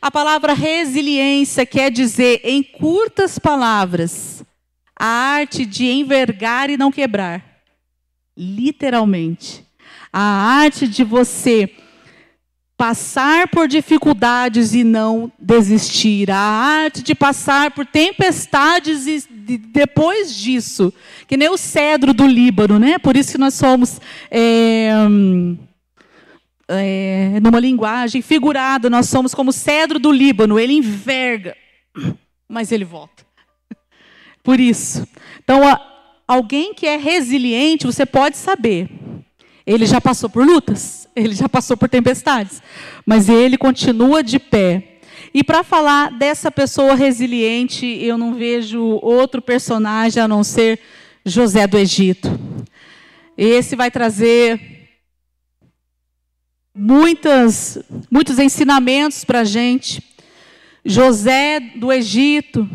[0.04, 4.44] A palavra resiliência quer dizer, em curtas palavras,
[5.00, 7.42] a arte de envergar e não quebrar.
[8.36, 9.66] Literalmente.
[10.12, 11.74] A arte de você
[12.76, 20.94] passar por dificuldades e não desistir, a arte de passar por tempestades e depois disso,
[21.26, 23.00] que nem o cedro do Líbano, né?
[23.00, 24.92] Por isso que nós somos é,
[26.68, 31.56] é, numa linguagem figurada, nós somos como cedro do Líbano, ele enverga,
[32.48, 33.26] mas ele volta.
[34.44, 35.08] Por isso,
[35.44, 35.80] então a,
[36.28, 38.90] alguém que é resiliente, você pode saber
[39.66, 42.62] ele já passou por lutas, ele já passou por tempestades,
[43.06, 45.00] mas ele continua de pé.
[45.34, 50.80] E para falar dessa pessoa resiliente, eu não vejo outro personagem a não ser
[51.26, 52.30] José do Egito.
[53.36, 54.83] Esse vai trazer
[56.76, 57.78] muitas,
[58.10, 60.02] muitos ensinamentos para a gente.
[60.84, 62.68] José do Egito,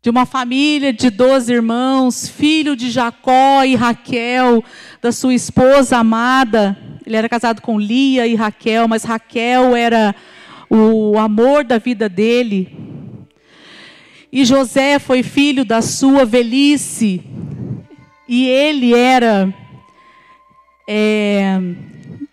[0.00, 4.62] de uma família de doze irmãos, filho de Jacó e Raquel,
[5.02, 6.78] da sua esposa amada.
[7.04, 10.14] Ele era casado com Lia e Raquel, mas Raquel era
[10.70, 12.76] o amor da vida dele.
[14.32, 17.22] E José foi filho da sua velhice,
[18.28, 19.54] e ele era
[20.88, 21.60] é,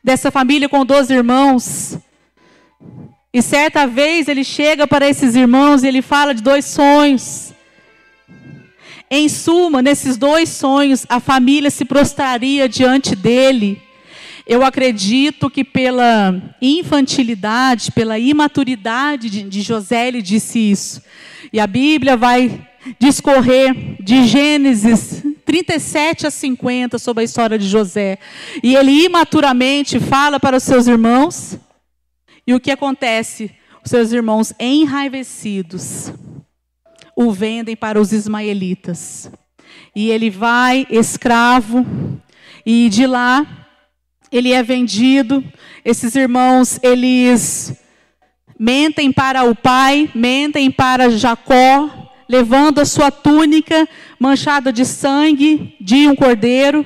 [0.03, 1.97] dessa família com doze irmãos.
[3.33, 7.53] E certa vez ele chega para esses irmãos e ele fala de dois sonhos.
[9.09, 13.81] Em suma, nesses dois sonhos, a família se prostraria diante dele.
[14.47, 21.01] Eu acredito que pela infantilidade, pela imaturidade de, de José, ele disse isso.
[21.53, 22.67] E a Bíblia vai
[22.99, 28.17] discorrer de Gênesis 37 a 50 sobre a história de José.
[28.63, 31.57] E ele imaturamente fala para os seus irmãos.
[32.45, 33.51] E o que acontece?
[33.83, 36.13] Os seus irmãos enraivecidos
[37.15, 39.31] o vendem para os ismaelitas.
[39.95, 41.85] E ele vai escravo,
[42.65, 43.45] e de lá
[44.31, 45.43] ele é vendido.
[45.83, 47.73] Esses irmãos, eles
[48.57, 52.00] mentem para o pai, mentem para Jacó,
[52.31, 56.85] levando a sua túnica manchada de sangue de um cordeiro.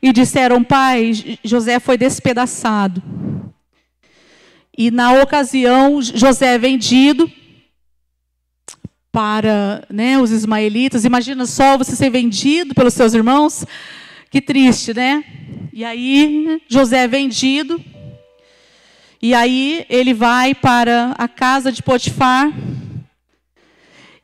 [0.00, 1.12] E disseram: Pai,
[1.44, 3.02] José foi despedaçado.
[4.76, 7.30] E na ocasião, José é vendido
[9.12, 11.04] para né, os ismaelitas.
[11.04, 13.66] Imagina só você ser vendido pelos seus irmãos.
[14.30, 15.22] Que triste, né?
[15.72, 17.82] E aí José é vendido.
[19.20, 22.50] E aí ele vai para a casa de Potifar.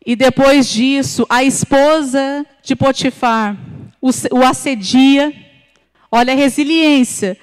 [0.05, 3.57] E depois disso, a esposa de Potifar
[4.01, 5.33] o, assedia.
[6.11, 7.37] Olha a resiliência.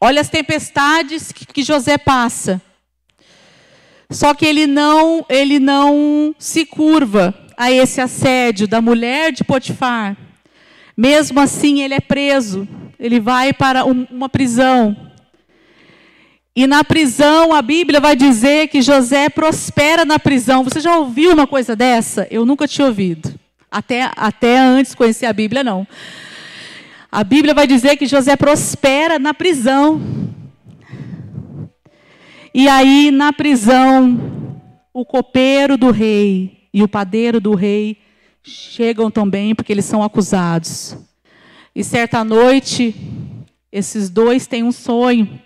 [0.00, 2.60] Olha as tempestades que, José passa.
[4.10, 10.16] Só que ele não, ele não se curva a esse assédio da mulher de Potifar.
[10.96, 12.66] Mesmo assim, ele é preso.
[12.98, 15.09] Ele vai para um, uma prisão.
[16.54, 20.64] E na prisão, a Bíblia vai dizer que José prospera na prisão.
[20.64, 22.26] Você já ouviu uma coisa dessa?
[22.30, 23.32] Eu nunca tinha ouvido.
[23.70, 25.86] Até, até antes conhecer a Bíblia, não.
[27.10, 30.00] A Bíblia vai dizer que José prospera na prisão.
[32.52, 34.60] E aí, na prisão,
[34.92, 37.98] o copeiro do rei e o padeiro do rei
[38.42, 40.96] chegam também, porque eles são acusados.
[41.74, 42.94] E certa noite,
[43.70, 45.40] esses dois têm um sonho.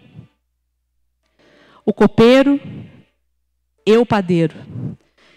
[1.85, 2.61] O copeiro
[3.87, 4.55] e o padeiro.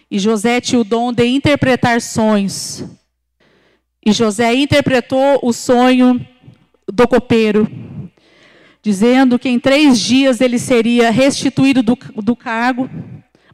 [0.10, 2.84] E José tinha o dom de interpretar sonhos.
[4.06, 6.26] E José interpretou o sonho
[6.88, 7.70] do copeiro,
[8.82, 12.90] dizendo que em três dias ele seria restituído do, do cargo,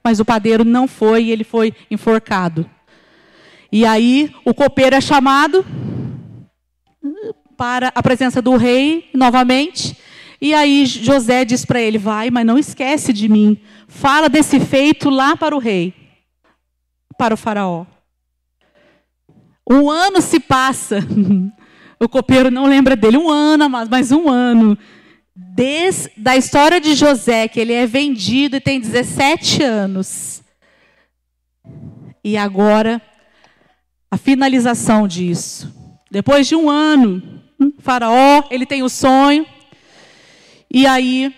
[0.03, 2.69] mas o padeiro não foi e ele foi enforcado.
[3.71, 5.65] E aí o copeiro é chamado
[7.57, 9.97] para a presença do rei novamente.
[10.43, 13.57] E aí José diz para ele: Vai, mas não esquece de mim.
[13.87, 15.93] Fala desse feito lá para o rei,
[17.17, 17.85] para o Faraó.
[19.69, 20.99] Um ano se passa.
[21.99, 23.15] O copeiro não lembra dele.
[23.15, 24.77] Um ano, mas mais um ano.
[25.33, 30.43] Desde da história de José, que ele é vendido e tem 17 anos.
[32.21, 33.01] E agora,
[34.11, 35.73] a finalização disso.
[36.11, 37.41] Depois de um ano,
[37.79, 39.45] Faraó, ele tem o sonho.
[40.73, 41.31] E aí,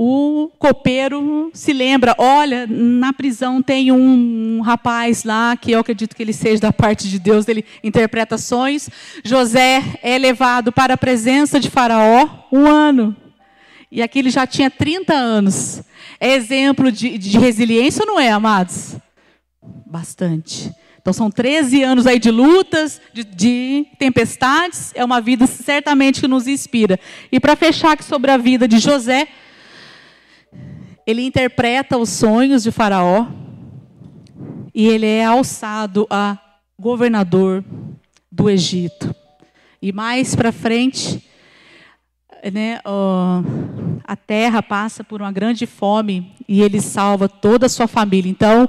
[0.00, 6.22] o copeiro se lembra: olha, na prisão tem um, rapaz lá, que eu acredito que
[6.22, 8.88] ele seja da parte de Deus, ele interpreta sonhos.
[9.22, 13.14] José é levado para a presença de Faraó um ano.
[13.90, 15.82] E aqui ele já tinha 30 anos.
[16.20, 18.96] É exemplo de, de resiliência ou não é, amados?
[19.86, 20.72] Bastante.
[21.08, 26.28] Então são 13 anos aí de lutas, de, de, tempestades, é uma vida certamente que
[26.28, 27.00] nos inspira.
[27.32, 29.26] E para fechar aqui sobre a vida de José,
[31.06, 33.26] ele interpreta os sonhos de Faraó
[34.74, 36.36] e ele é alçado a
[36.78, 37.64] governador
[38.30, 39.16] do Egito.
[39.80, 41.26] E mais para frente,
[42.52, 42.80] né,
[44.08, 48.30] a terra passa por uma grande fome e ele salva toda a sua família.
[48.30, 48.66] Então,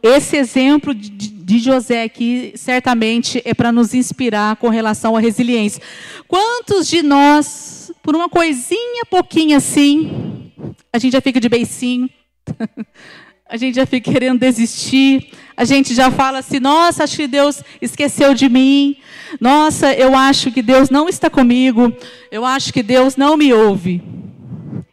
[0.00, 5.82] esse exemplo de José aqui certamente é para nos inspirar com relação à resiliência.
[6.28, 10.52] Quantos de nós, por uma coisinha pouquinho assim,
[10.92, 12.08] a gente já fica de beicinho,
[13.50, 17.64] a gente já fica querendo desistir, a gente já fala assim: nossa, acho que Deus
[17.80, 18.96] esqueceu de mim,
[19.40, 21.92] nossa, eu acho que Deus não está comigo,
[22.30, 24.00] eu acho que Deus não me ouve.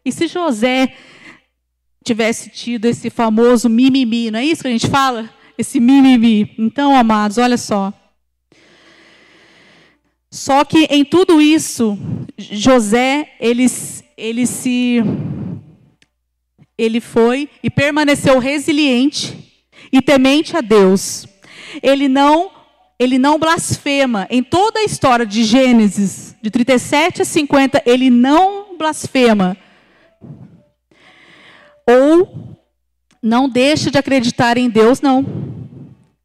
[0.03, 0.93] E se José
[2.03, 5.29] tivesse tido esse famoso mimimi, não é isso que a gente fala?
[5.57, 6.55] Esse mimimi.
[6.57, 7.93] Então, amados, olha só.
[10.31, 11.97] Só que em tudo isso,
[12.37, 13.65] José, ele,
[14.15, 15.01] ele se
[16.77, 19.37] ele foi e permaneceu resiliente
[19.91, 21.27] e temente a Deus.
[21.81, 22.51] Ele não
[22.97, 24.27] ele não blasfema.
[24.29, 29.55] Em toda a história de Gênesis, de 37 a 50, ele não blasfema.
[31.89, 32.57] Ou
[33.21, 35.25] não deixa de acreditar em Deus, não.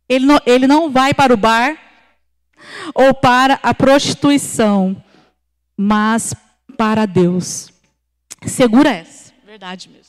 [0.09, 1.77] Ele não, ele não vai para o bar
[2.95, 5.03] ou para a prostituição,
[5.77, 6.35] mas
[6.77, 7.71] para Deus.
[8.47, 10.05] Segura essa, verdade mesmo.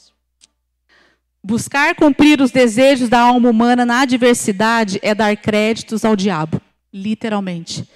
[1.43, 6.59] Buscar cumprir os desejos da alma humana na adversidade é dar créditos ao diabo,
[6.91, 7.87] literalmente.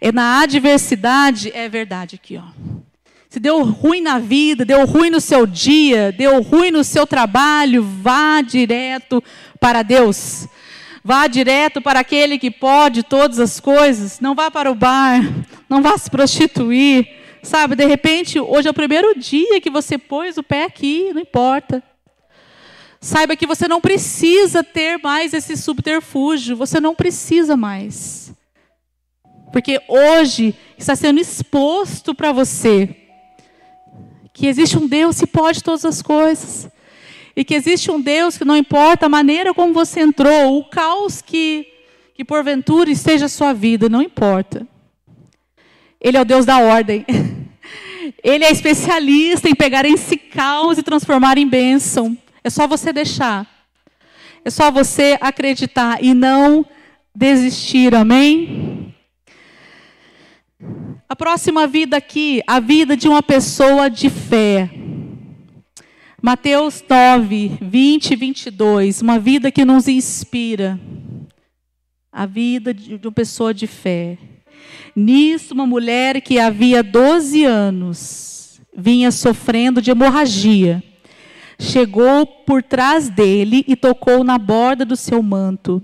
[0.00, 2.44] É na adversidade é verdade aqui, ó.
[3.32, 7.82] Se deu ruim na vida, deu ruim no seu dia, deu ruim no seu trabalho,
[7.82, 9.24] vá direto
[9.58, 10.46] para Deus.
[11.02, 14.20] Vá direto para aquele que pode todas as coisas.
[14.20, 15.22] Não vá para o bar,
[15.66, 17.08] não vá se prostituir.
[17.42, 21.22] Sabe, de repente, hoje é o primeiro dia que você pôs o pé aqui, não
[21.22, 21.82] importa.
[23.00, 28.30] Saiba que você não precisa ter mais esse subterfúgio, você não precisa mais.
[29.50, 33.01] Porque hoje está sendo exposto para você
[34.32, 36.68] que existe um Deus que pode todas as coisas.
[37.34, 41.22] E que existe um Deus que não importa a maneira como você entrou, o caos
[41.22, 41.66] que,
[42.14, 44.66] que porventura esteja a sua vida, não importa.
[46.00, 47.06] Ele é o Deus da ordem.
[48.22, 52.16] Ele é especialista em pegar esse caos e transformar em bênção.
[52.44, 53.46] É só você deixar.
[54.44, 56.66] É só você acreditar e não
[57.14, 58.71] desistir, amém?
[61.12, 64.70] A próxima vida aqui, a vida de uma pessoa de fé.
[66.22, 70.80] Mateus 9, 20 e 22, uma vida que nos inspira.
[72.10, 74.16] A vida de uma pessoa de fé.
[74.96, 80.82] Nisso, uma mulher que havia 12 anos vinha sofrendo de hemorragia
[81.60, 85.80] chegou por trás dele e tocou na borda do seu manto,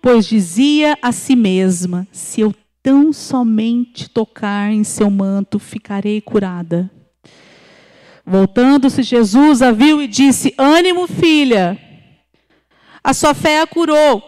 [0.00, 6.90] pois dizia a si mesma: Se eu tão somente tocar em seu manto, ficarei curada.
[8.26, 11.78] Voltando-se, Jesus a viu e disse: Ânimo, filha,
[13.02, 14.22] a sua fé a curou.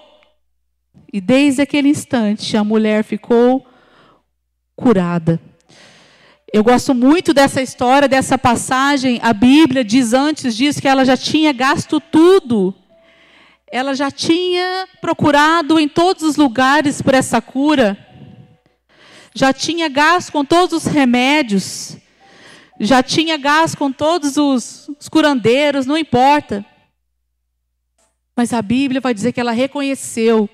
[1.12, 3.64] E desde aquele instante a mulher ficou
[4.74, 5.40] curada.
[6.52, 9.20] Eu gosto muito dessa história, dessa passagem.
[9.22, 12.74] A Bíblia diz antes disso que ela já tinha gasto tudo.
[13.70, 17.98] Ela já tinha procurado em todos os lugares por essa cura.
[19.34, 21.96] Já tinha gasto com todos os remédios.
[22.78, 26.64] Já tinha gasto com todos os, os curandeiros, não importa.
[28.36, 30.48] Mas a Bíblia vai dizer que ela reconheceu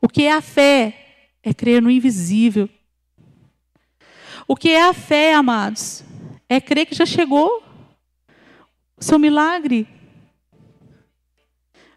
[0.00, 1.26] o que é a fé?
[1.42, 2.68] É crer no invisível.
[4.46, 6.04] O que é a fé, amados?
[6.48, 7.62] É crer que já chegou
[8.96, 9.86] o seu milagre.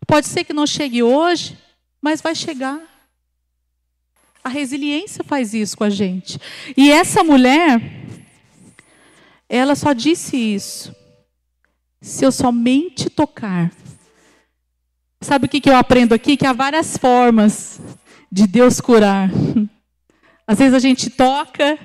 [0.06, 1.58] Pode ser que não chegue hoje,
[2.02, 2.91] mas vai chegar.
[4.44, 6.40] A resiliência faz isso com a gente.
[6.76, 7.82] E essa mulher,
[9.48, 10.96] ela só disse isso.
[12.02, 13.72] Se eu somente tocar
[15.24, 16.36] Sabe o que, eu aprendo aqui?
[16.36, 17.80] Que há várias formas
[18.32, 19.30] de Deus curar.
[20.48, 21.78] Às vezes a gente toca,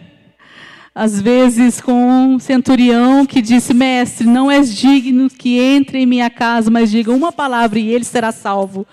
[0.94, 6.30] às vezes com um centurião que disse: Mestre, não és digno que entre em minha
[6.30, 8.86] casa, mas diga uma palavra e ele será salvo.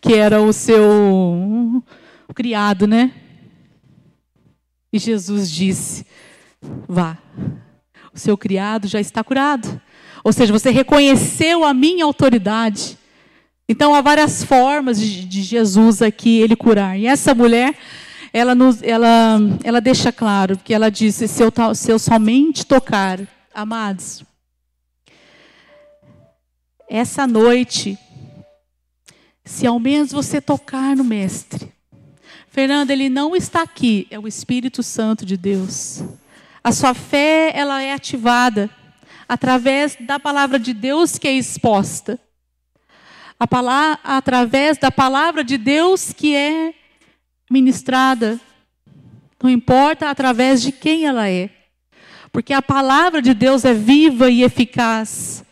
[0.00, 1.84] Que era o seu
[2.32, 3.12] criado, né?
[4.92, 6.06] E Jesus disse:
[6.88, 7.18] Vá,
[8.12, 9.80] o seu criado já está curado.
[10.22, 12.98] Ou seja, você reconheceu a minha autoridade.
[13.68, 16.98] Então há várias formas de, de Jesus aqui ele curar.
[16.98, 17.76] E essa mulher,
[18.32, 23.20] ela, nos, ela, ela deixa claro que ela disse: se eu, se eu somente tocar,
[23.54, 24.24] amados,
[26.88, 27.98] essa noite,
[29.44, 31.72] se ao menos você tocar no Mestre,
[32.52, 36.04] Fernando, ele não está aqui, é o Espírito Santo de Deus.
[36.62, 38.70] A sua fé, ela é ativada
[39.26, 42.20] através da palavra de Deus que é exposta
[43.42, 46.72] a palavra, através da palavra de Deus que é
[47.50, 48.40] ministrada.
[49.42, 51.50] Não importa através de quem ela é.
[52.30, 55.42] Porque a palavra de Deus é viva e eficaz.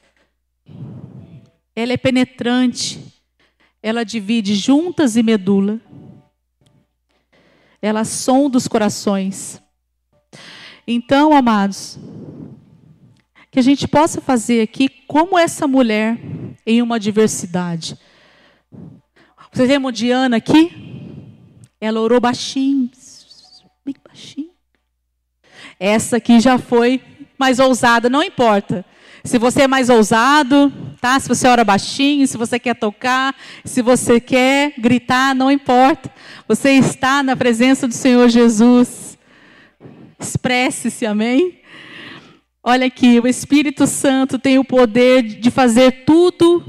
[1.75, 3.01] Ela é penetrante.
[3.83, 5.81] Ela divide juntas e medula.
[7.83, 9.61] Ela sonda os corações.
[10.87, 11.99] Então, amados,
[13.51, 16.19] que a gente possa fazer aqui como essa mulher
[16.67, 17.99] em uma diversidade.
[19.53, 20.71] Vocês lembram de Ana aqui?
[21.81, 22.91] Ela orou baixinho,
[23.85, 24.51] bem baixinho.
[25.79, 27.03] Essa aqui já foi
[27.39, 28.85] mais ousada, não importa.
[29.23, 31.19] Se você é mais ousado, tá?
[31.19, 36.11] Se você ora baixinho, se você quer tocar, se você quer gritar, não importa.
[36.49, 39.19] Você está na presença do Senhor Jesus.
[40.19, 41.61] Expresse-se, amém?
[42.63, 46.63] Olha aqui, o Espírito Santo tem o poder de fazer tudo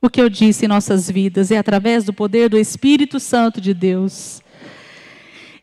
[0.00, 1.50] o que eu disse em nossas vidas.
[1.50, 4.40] É através do poder do Espírito Santo de Deus.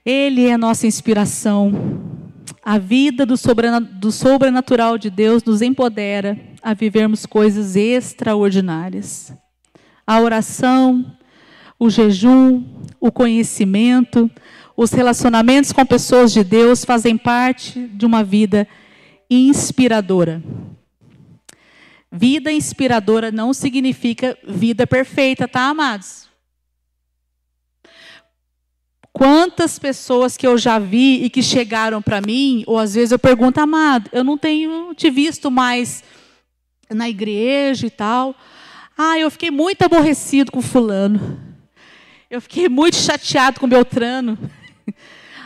[0.05, 2.18] Ele é a nossa inspiração.
[2.71, 3.35] A vida do,
[4.11, 9.33] sobrenatural de Deus nos empodera a vivermos coisas extraordinárias.
[10.05, 11.17] A oração,
[11.79, 12.63] o jejum,
[12.99, 14.29] o conhecimento,
[14.77, 18.67] os relacionamentos com pessoas de Deus fazem parte de uma vida
[19.27, 20.39] inspiradora.
[22.11, 26.28] Vida inspiradora não significa vida perfeita, tá, amados?
[29.19, 33.19] Quantas pessoas que eu já vi e que chegaram para mim, ou às vezes eu
[33.19, 36.01] pergunto, amado, eu não tenho te visto mais
[36.89, 38.33] na igreja e tal.
[38.97, 41.37] Ah, eu fiquei muito aborrecido com fulano.
[42.29, 44.37] Eu fiquei muito chateado com Beltrano.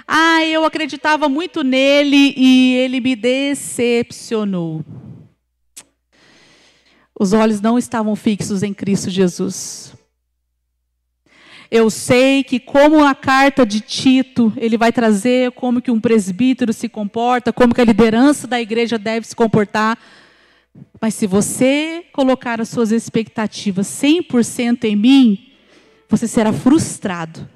[0.05, 4.84] Ah, eu acreditava muito nele e ele me decepcionou.
[7.17, 9.93] Os olhos não estavam fixos em Cristo Jesus.
[11.76, 16.71] Eu sei que como a carta de Tito, ele vai trazer como que um presbítero
[16.71, 19.97] se comporta, como que a liderança da igreja deve se comportar.
[21.01, 25.47] Mas se você colocar as suas expectativas 100% em mim,
[26.07, 27.49] você será frustrado.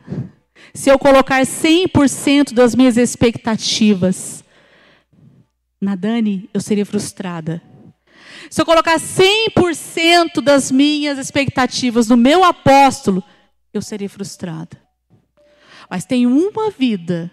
[0.74, 4.44] Se eu colocar 100% das minhas expectativas
[5.80, 7.62] na Dani, eu seria frustrada.
[8.50, 13.24] Se eu colocar 100% das minhas expectativas no meu apóstolo,
[13.78, 14.78] eu seria frustrada.
[15.90, 17.32] Mas tem uma vida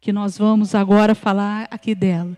[0.00, 2.36] que nós vamos agora falar aqui dela,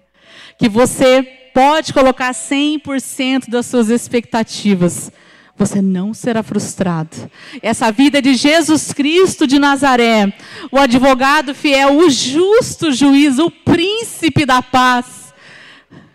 [0.59, 1.23] que você
[1.55, 5.11] pode colocar 100% das suas expectativas.
[5.57, 7.29] você não será frustrado.
[7.61, 10.33] Essa vida de Jesus Cristo de Nazaré,
[10.71, 15.35] o advogado fiel, o justo juiz, o príncipe da paz.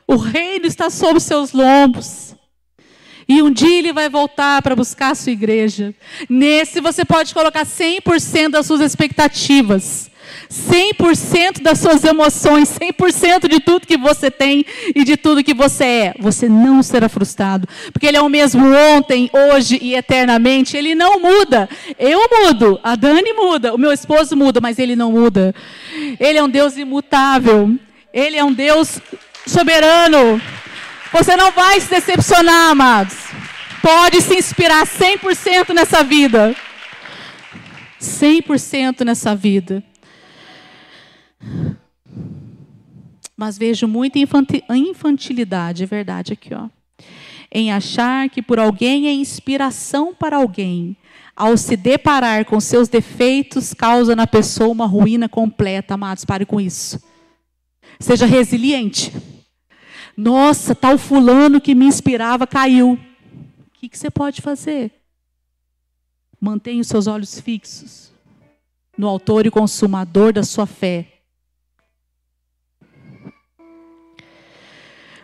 [0.08, 2.34] O reino está sob seus lombos.
[3.28, 5.94] E um dia ele vai voltar para buscar a sua igreja.
[6.30, 10.12] Nesse você pode colocar 100% das suas expectativas.
[10.50, 14.66] 100% das suas emoções, 100% de tudo que você tem
[14.96, 16.14] e de tudo que você é.
[16.20, 18.66] Você não será frustrado, porque Ele é o mesmo
[18.96, 20.78] ontem, hoje e eternamente.
[20.78, 21.68] Ele não muda.
[21.98, 25.54] Eu mudo, a Dani muda, o meu esposo muda, mas Ele não muda.
[26.20, 27.76] Ele é um Deus imutável.
[28.14, 29.00] Ele é um Deus
[29.48, 30.40] soberano.
[31.14, 33.16] Você não vai se decepcionar, amados.
[33.84, 36.56] Pode se inspirar 100% nessa vida.
[38.02, 39.84] 100% nessa vida.
[43.38, 44.18] Mas vejo muita
[44.70, 46.68] infantilidade, é verdade aqui, ó.
[47.52, 50.98] Em achar que por alguém é inspiração para alguém,
[51.36, 55.94] ao se deparar com seus defeitos, causa na pessoa uma ruína completa.
[55.94, 57.00] Amados, pare com isso.
[58.00, 59.12] Seja resiliente.
[60.16, 62.94] Nossa, tal fulano que me inspirava caiu.
[62.94, 63.00] O
[63.74, 64.92] que, que você pode fazer?
[66.40, 68.12] Mantenha os seus olhos fixos
[68.98, 71.14] no autor e consumador da sua fé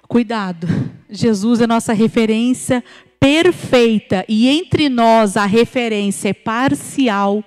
[0.10, 0.68] Cuidado,
[1.08, 2.84] Jesus é nossa referência
[3.20, 7.44] perfeita e entre nós a referência é parcial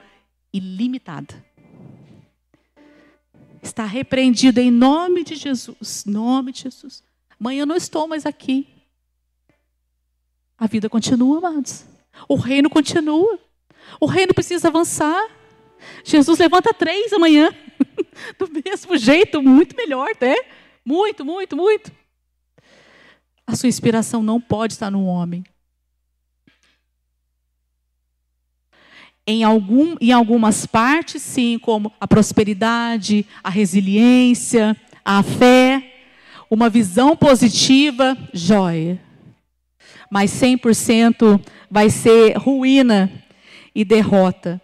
[0.53, 1.45] e limitada.
[3.61, 7.03] Está repreendido em nome de Jesus, nome de Jesus.
[7.43, 8.68] Mãe, eu não estou mais aqui.
[10.57, 11.84] A vida continua, amados.
[12.28, 13.36] O reino continua.
[14.01, 15.28] O reino precisa avançar.
[16.05, 17.53] Jesus levanta três amanhã.
[18.38, 20.36] Do mesmo jeito, muito melhor, né?
[20.84, 21.90] Muito, muito, muito.
[23.45, 25.43] A sua inspiração não pode estar no homem.
[29.26, 35.72] Em, algum, em algumas partes, sim, como a prosperidade, a resiliência, a fé,
[36.55, 39.00] uma visão positiva, joia.
[40.11, 41.40] Mas 100%
[41.70, 43.11] vai ser ruína
[43.74, 44.61] e derrota.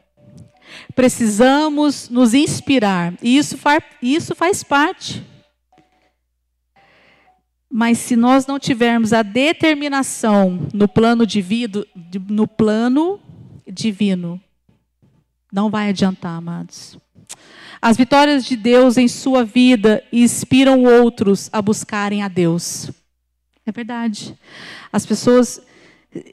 [0.95, 5.25] Precisamos nos inspirar, e isso faz, isso faz parte
[7.71, 11.87] mas se nós não tivermos a determinação no plano divino,
[12.27, 13.21] no plano
[13.71, 14.41] divino,
[15.53, 16.99] não vai adiantar, amados.
[17.81, 22.91] As vitórias de Deus em sua vida inspiram outros a buscarem a Deus.
[23.65, 24.37] É verdade.
[24.93, 25.61] As pessoas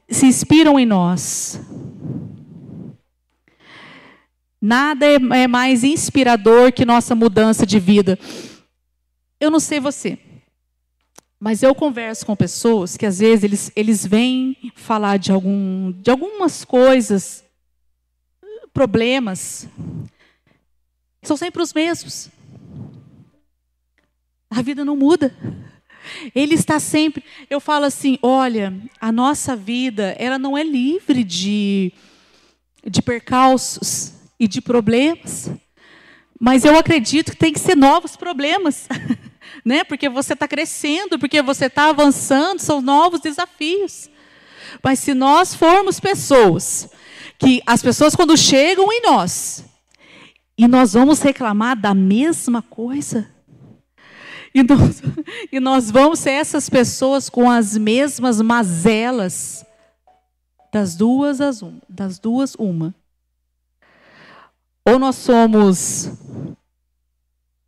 [0.09, 1.59] se inspiram em nós.
[4.59, 8.17] Nada é, é mais inspirador que nossa mudança de vida.
[9.39, 10.17] Eu não sei você.
[11.39, 16.09] Mas eu converso com pessoas que às vezes eles, eles vêm falar de, algum, de
[16.09, 17.43] algumas coisas,
[18.73, 19.67] problemas,
[21.27, 22.29] são sempre os mesmos.
[24.49, 25.35] A vida não muda.
[26.33, 27.23] Ele está sempre.
[27.49, 31.91] Eu falo assim: olha, a nossa vida, ela não é livre de,
[32.85, 35.49] de percalços e de problemas.
[36.39, 38.87] Mas eu acredito que tem que ser novos problemas.
[39.63, 39.83] né?
[39.83, 44.09] Porque você está crescendo, porque você está avançando, são novos desafios.
[44.83, 46.89] Mas se nós formos pessoas
[47.37, 49.63] que as pessoas quando chegam em nós
[50.57, 53.27] e nós vamos reclamar da mesma coisa,
[54.53, 55.01] e nós,
[55.51, 59.65] e nós vamos ser essas pessoas com as mesmas mazelas
[60.71, 62.95] das duas as um, das duas uma.
[64.85, 66.11] Ou nós somos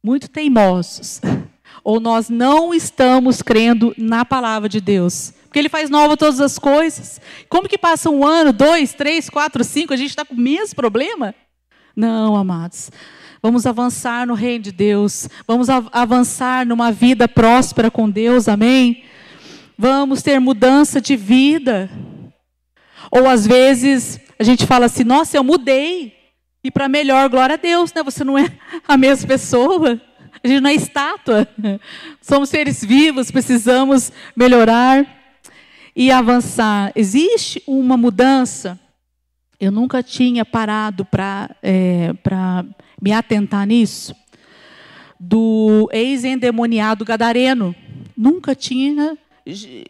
[0.03, 1.19] muito teimosos
[1.83, 5.33] ou nós não estamos crendo na palavra de Deus.
[5.43, 7.19] Porque Ele faz nova todas as coisas.
[7.49, 10.75] Como que passa um ano, dois, três, quatro, cinco, a gente está com o mesmo
[10.75, 11.33] problema?
[11.97, 12.91] Não, amados.
[13.41, 15.27] Vamos avançar no reino de Deus.
[15.47, 19.03] Vamos avançar numa vida próspera com Deus, amém?
[19.75, 21.89] Vamos ter mudança de vida.
[23.09, 26.15] Ou às vezes a gente fala assim: nossa, eu mudei.
[26.63, 28.03] E para melhor, glória a Deus, né?
[28.03, 28.45] Você não é
[28.87, 29.99] a mesma pessoa.
[30.43, 31.47] A gente não é estátua.
[32.21, 35.03] Somos seres vivos, precisamos melhorar
[35.95, 36.91] e avançar.
[36.95, 38.79] Existe uma mudança.
[39.59, 42.13] Eu nunca tinha parado para é,
[43.01, 44.15] me atentar nisso.
[45.19, 47.75] Do ex-endemoniado gadareno.
[48.15, 49.17] Nunca tinha,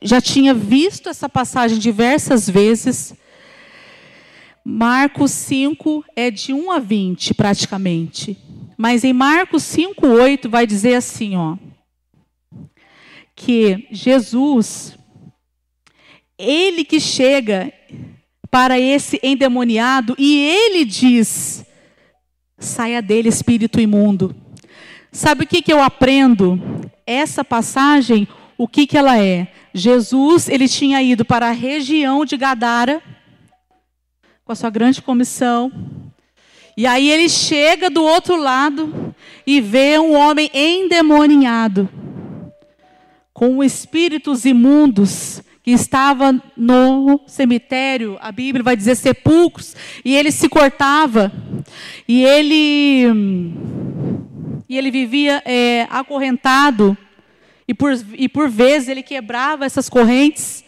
[0.02, 3.14] já tinha visto essa passagem diversas vezes.
[4.64, 8.38] Marcos 5 é de 1 a 20, praticamente.
[8.78, 11.58] Mas em Marcos 5:8 vai dizer assim, ó,
[13.36, 14.98] que Jesus
[16.38, 17.74] ele que chega
[18.58, 21.64] para esse endemoniado e ele diz:
[22.58, 24.36] saia dele, espírito imundo.
[25.12, 26.60] Sabe o que, que eu aprendo?
[27.06, 28.28] Essa passagem,
[28.58, 29.54] o que, que ela é?
[29.76, 33.00] Jesus, ele tinha ido para a região de Gadara,
[34.44, 35.72] com a sua grande comissão,
[36.76, 39.14] e aí ele chega do outro lado
[39.46, 41.88] e vê um homem endemoniado,
[43.32, 50.48] com espíritos imundos, que estava no cemitério, a Bíblia vai dizer sepulcros, e ele se
[50.48, 51.30] cortava,
[52.08, 53.04] e ele,
[54.70, 56.98] e ele vivia é, acorrentado,
[57.68, 60.64] e por, e por vezes ele quebrava essas correntes,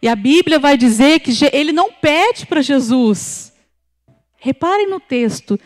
[0.00, 3.52] e a Bíblia vai dizer que ele não pede para Jesus.
[4.36, 5.58] Reparem no texto,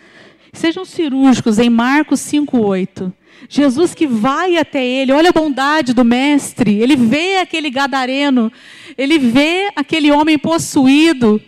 [0.51, 3.13] sejam cirúrgicos em Marcos 5,8.
[3.49, 8.53] Jesus que vai até ele, olha a bondade do mestre, ele vê aquele gadareno,
[8.97, 11.41] ele vê aquele homem possuído.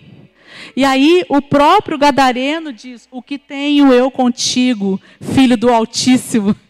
[0.76, 6.54] E aí o próprio gadareno diz: O que tenho eu contigo, filho do Altíssimo?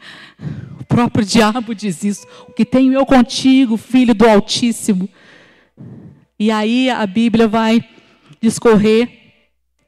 [0.78, 5.08] O próprio diabo diz isso: O que tenho eu contigo, filho do Altíssimo?
[6.38, 7.82] E aí a Bíblia vai
[8.40, 9.08] discorrer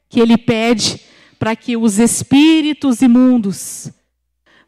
[0.08, 0.98] que ele pede
[1.38, 3.92] para que os espíritos imundos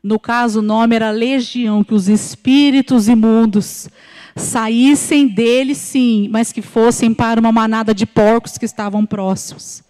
[0.03, 3.89] no caso, o nome era legião, que os espíritos imundos
[4.37, 9.83] saíssem dele, sim, mas que fossem para uma manada de porcos que estavam próximos.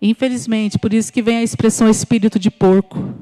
[0.00, 3.14] Infelizmente, por isso que vem a expressão espírito de porco.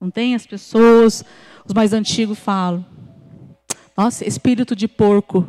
[0.00, 0.34] Não tem?
[0.34, 1.22] As pessoas,
[1.66, 2.84] os mais antigos falam.
[3.96, 5.46] Nossa, espírito de porco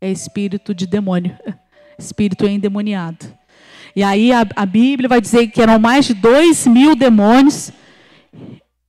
[0.00, 1.36] é espírito de demônio.
[1.98, 3.24] Espírito endemoniado.
[3.94, 7.72] E aí a, a Bíblia vai dizer que eram mais de dois mil demônios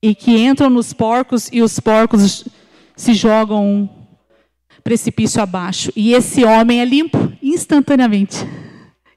[0.02, 2.44] e que entram nos porcos e os porcos
[2.96, 3.88] se jogam
[4.82, 5.92] precipício abaixo.
[5.94, 8.36] E esse homem é limpo instantaneamente.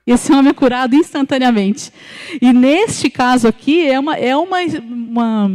[0.06, 1.92] Esse homem é curado instantaneamente.
[2.42, 5.52] E neste caso aqui é uma, é uma, uma,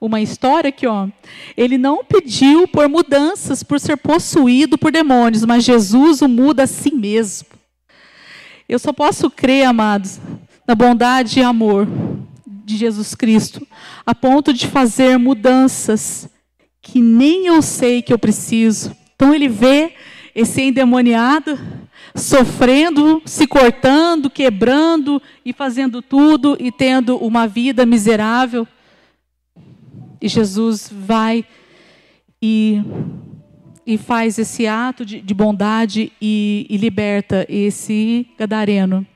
[0.00, 1.08] uma história que ó,
[1.56, 6.66] ele não pediu por mudanças, por ser possuído por demônios, mas Jesus o muda a
[6.66, 7.48] si mesmo.
[8.68, 10.20] Eu só posso crer, amados,
[10.66, 11.86] na bondade e amor
[12.64, 13.66] de Jesus Cristo,
[14.04, 16.28] a ponto de fazer mudanças
[16.80, 18.94] que nem eu sei que eu preciso.
[19.14, 19.94] Então ele vê
[20.34, 21.58] esse endemoniado
[22.14, 28.66] sofrendo, se cortando, quebrando e fazendo tudo e tendo uma vida miserável.
[30.20, 31.44] E Jesus vai
[32.40, 32.82] e,
[33.86, 39.06] e faz esse ato de, de bondade e, e liberta esse gadareno.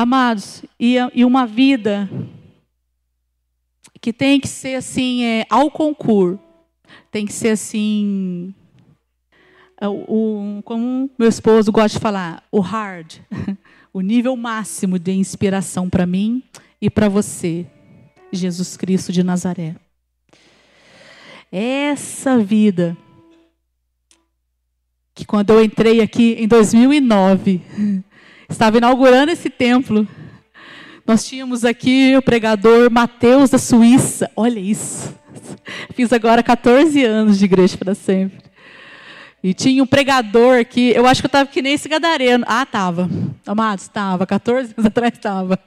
[0.00, 2.08] Amados, e, e uma vida
[4.00, 6.38] que tem que ser assim, é, ao concurso,
[7.10, 8.54] tem que ser assim,
[9.80, 13.14] é, o, como meu esposo gosta de falar, o hard,
[13.92, 16.44] o nível máximo de inspiração para mim
[16.80, 17.66] e para você,
[18.30, 19.74] Jesus Cristo de Nazaré.
[21.50, 22.96] Essa vida
[25.12, 27.60] que quando eu entrei aqui em 2009
[28.48, 30.06] estava inaugurando esse templo.
[31.06, 34.30] Nós tínhamos aqui o pregador Mateus da Suíça.
[34.36, 35.14] Olha isso.
[35.94, 38.48] Fiz agora 14 anos de igreja para sempre.
[39.42, 42.44] E tinha um pregador aqui, eu acho que eu estava que nem esse gadareno.
[42.46, 43.08] Ah, estava.
[43.46, 44.26] Amados, estava.
[44.26, 45.58] 14 anos atrás estava.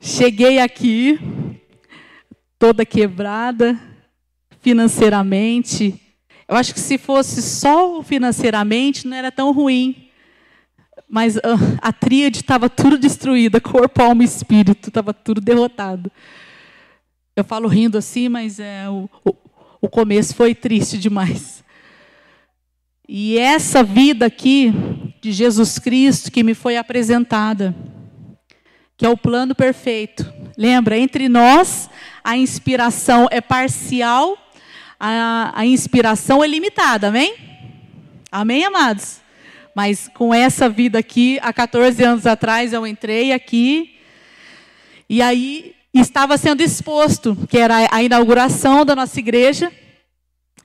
[0.00, 1.18] Cheguei aqui,
[2.58, 3.78] toda quebrada,
[4.60, 6.00] financeiramente.
[6.46, 10.09] Eu acho que se fosse só financeiramente, não era tão ruim.
[11.08, 11.40] Mas uh,
[11.80, 16.10] a tríade estava tudo destruída, corpo, alma e espírito, estava tudo derrotado.
[17.34, 19.34] Eu falo rindo assim, mas é, o, o,
[19.82, 21.64] o começo foi triste demais.
[23.08, 24.72] E essa vida aqui
[25.20, 27.74] de Jesus Cristo que me foi apresentada,
[28.96, 30.32] que é o plano perfeito.
[30.56, 31.90] Lembra, entre nós
[32.22, 34.38] a inspiração é parcial,
[34.98, 37.34] a, a inspiração é limitada, amém?
[38.30, 39.19] Amém, amados?
[39.74, 43.96] Mas com essa vida aqui, há 14 anos atrás eu entrei aqui
[45.08, 49.72] e aí estava sendo exposto, que era a inauguração da nossa igreja.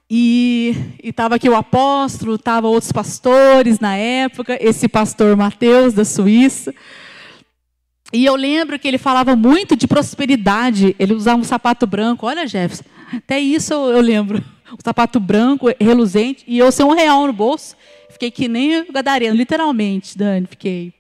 [0.10, 6.74] E estava aqui o apóstolo, estava outros pastores na época, esse pastor Mateus da Suíça.
[8.14, 10.96] E eu lembro que ele falava muito de prosperidade.
[11.00, 12.28] Ele usava um sapato branco.
[12.28, 14.44] Olha, Jefferson, até isso eu, eu lembro.
[14.66, 17.76] Um sapato branco, reluzente, e eu sem um real no bolso.
[18.16, 20.94] Fiquei que nem o gadareno, literalmente, Dani, fiquei.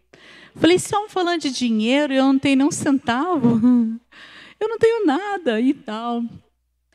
[0.53, 3.61] Falei, se estão falando de dinheiro eu não tenho nem um centavo,
[4.59, 6.22] eu não tenho nada e tal.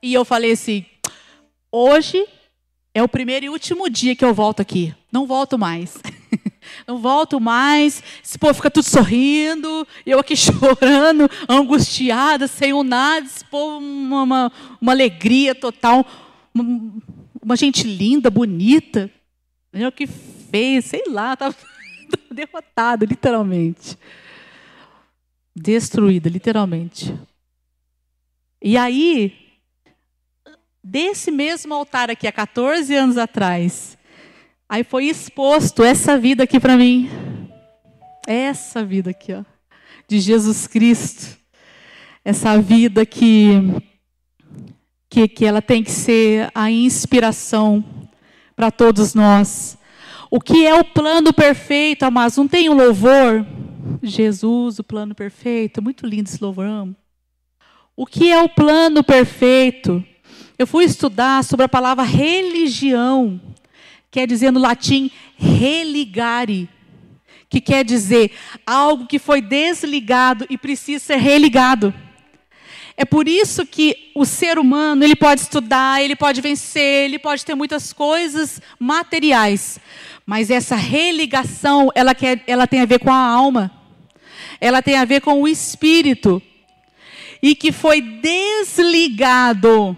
[0.03, 0.85] E eu falei assim,
[1.73, 2.23] hoje
[2.93, 4.95] é o primeiro e último dia que eu volto aqui.
[5.11, 5.97] Não volto mais.
[6.87, 8.03] Não volto mais.
[8.23, 13.25] Esse povo fica tudo sorrindo, eu aqui chorando, angustiada, sem o nada.
[13.25, 16.07] Esse povo, uma, uma, uma alegria total.
[16.55, 16.93] Uma,
[17.43, 19.11] uma, gente linda, bonita.
[19.73, 21.55] Eu que fez, sei lá, estava
[22.31, 23.97] derrotada, literalmente.
[25.55, 27.15] Destruída, literalmente.
[28.61, 29.33] E aí,
[30.83, 33.97] desse mesmo altar aqui, há 14 anos atrás,
[34.69, 37.09] aí foi exposto essa vida aqui para mim.
[38.27, 39.45] Essa vida aqui, ó,
[40.09, 41.39] de Jesus Cristo.
[42.25, 43.53] Essa vida que,
[45.09, 48.00] que, que ela tem que ser a inspiração
[48.61, 49.79] para todos nós.
[50.31, 52.37] O que é o plano perfeito, amados?
[52.37, 53.47] Não tem um louvor?
[54.03, 55.81] Jesus, o plano perfeito.
[55.81, 56.95] Muito lindo esse louvor, amo.
[57.97, 60.05] O que é o plano perfeito?
[60.59, 63.41] Eu fui estudar sobre a palavra religião,
[64.11, 66.69] quer dizer no latim religare,
[67.49, 68.31] que quer dizer
[68.67, 71.95] algo que foi desligado e precisa ser religado.
[73.01, 77.47] É por isso que o ser humano, ele pode estudar, ele pode vencer, ele pode
[77.47, 79.81] ter muitas coisas materiais,
[80.27, 83.71] mas essa religação, ela, quer, ela tem a ver com a alma.
[84.61, 86.43] Ela tem a ver com o espírito
[87.43, 89.97] e que foi desligado.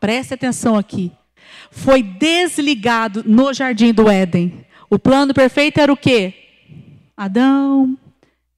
[0.00, 1.12] Preste atenção aqui.
[1.70, 4.66] Foi desligado no jardim do Éden.
[4.90, 6.34] O plano perfeito era o quê?
[7.16, 7.96] Adão,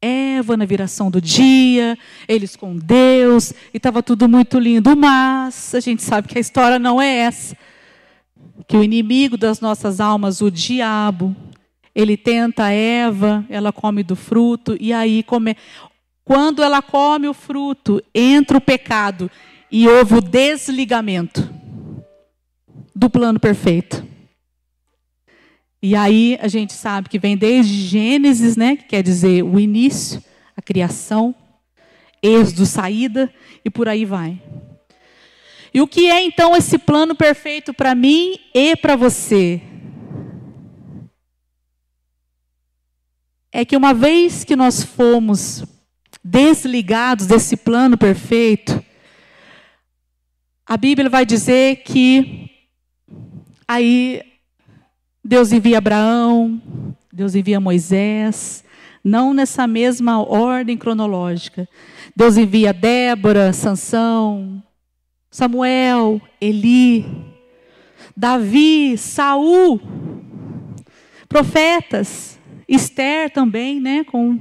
[0.00, 5.80] Eva na viração do dia, eles com Deus, e estava tudo muito lindo, mas a
[5.80, 7.56] gente sabe que a história não é essa.
[8.66, 11.34] Que o inimigo das nossas almas, o diabo,
[11.94, 15.56] ele tenta Eva, ela come do fruto, e aí come.
[16.24, 19.28] Quando ela come o fruto, entra o pecado
[19.70, 21.50] e houve o desligamento
[22.94, 24.07] do plano perfeito.
[25.80, 30.22] E aí a gente sabe que vem desde Gênesis, né, que quer dizer o início,
[30.56, 31.34] a criação,
[32.20, 33.32] êxodo, saída
[33.64, 34.42] e por aí vai.
[35.72, 39.62] E o que é então esse plano perfeito para mim e para você?
[43.52, 45.64] É que uma vez que nós fomos
[46.24, 48.84] desligados desse plano perfeito,
[50.66, 52.50] a Bíblia vai dizer que
[53.66, 54.27] aí
[55.28, 56.58] Deus envia Abraão,
[57.12, 58.64] Deus envia Moisés,
[59.04, 61.68] não nessa mesma ordem cronológica.
[62.16, 64.62] Deus envia Débora, Sansão,
[65.30, 67.04] Samuel, Eli,
[68.16, 69.78] Davi, Saul,
[71.28, 74.40] profetas, Esther também, né, com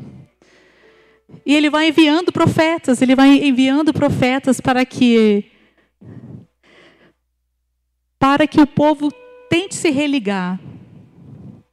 [1.45, 5.51] e ele vai enviando profetas, ele vai enviando profetas para que
[8.17, 9.11] para que o povo
[9.49, 10.57] tente se religar.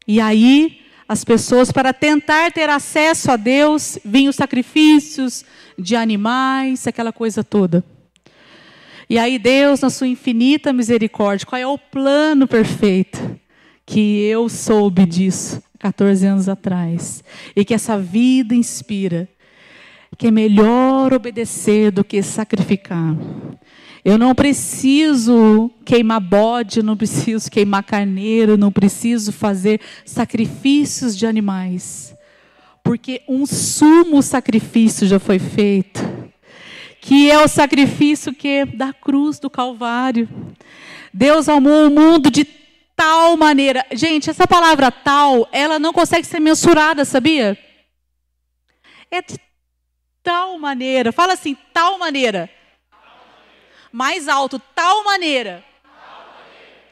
[0.07, 5.45] E aí as pessoas para tentar ter acesso a Deus, vinham sacrifícios
[5.79, 7.85] de animais, aquela coisa toda.
[9.09, 13.39] E aí Deus, na sua infinita misericórdia, qual é o plano perfeito?
[13.85, 17.23] Que eu soube disso 14 anos atrás.
[17.55, 19.29] E que essa vida inspira
[20.17, 23.15] que é melhor obedecer do que sacrificar.
[24.05, 32.15] Eu não preciso queimar bode, não preciso queimar carneiro, não preciso fazer sacrifícios de animais.
[32.83, 36.01] Porque um sumo sacrifício já foi feito,
[37.01, 40.29] que é o sacrifício que da cruz do Calvário.
[41.11, 42.45] Deus amou o mundo de
[42.95, 43.87] tal maneira.
[43.93, 47.57] Gente, essa palavra tal, ela não consegue ser mensurada, sabia?
[49.11, 49.39] É de
[50.23, 51.11] tal maneira.
[51.11, 52.51] Fala assim, tal maneira.
[53.95, 55.65] Mais alto, tal maneira.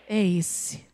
[0.09, 0.87] É esse.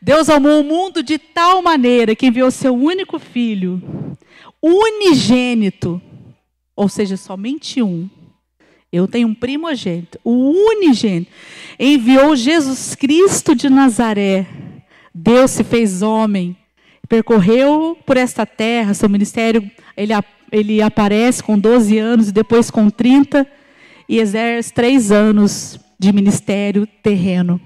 [0.00, 3.82] Deus amou o mundo de tal maneira que enviou seu único filho,
[4.62, 6.00] unigênito,
[6.76, 8.08] ou seja, somente um.
[8.92, 11.32] Eu tenho um primogênito, o unigênito.
[11.80, 14.46] Enviou Jesus Cristo de Nazaré.
[15.12, 16.56] Deus se fez homem,
[17.08, 20.12] percorreu por esta terra, seu ministério, ele
[20.52, 23.57] ele aparece com 12 anos e depois com 30
[24.08, 27.60] e exerce três anos de ministério terreno.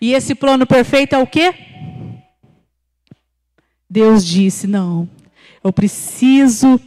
[0.00, 1.54] E esse plano perfeito é o quê?
[3.88, 5.08] Deus disse: não,
[5.64, 6.80] eu preciso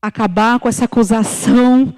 [0.00, 1.94] acabar com essa acusação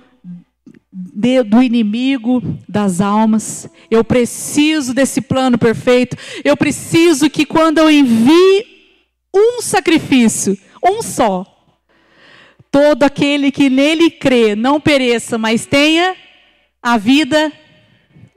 [0.93, 3.69] de, do inimigo das almas.
[3.91, 6.17] Eu preciso desse plano perfeito.
[6.45, 8.67] Eu preciso que quando eu envie
[9.35, 11.58] um sacrifício, um só.
[12.71, 16.15] Todo aquele que nele crê não pereça, mas tenha
[16.83, 17.53] a vida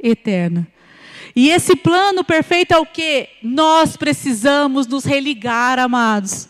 [0.02, 0.68] eterna.
[1.36, 3.30] E esse plano perfeito é o que?
[3.42, 6.50] Nós precisamos nos religar, amados.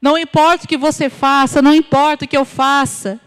[0.00, 3.20] Não importa o que você faça, não importa o que eu faça.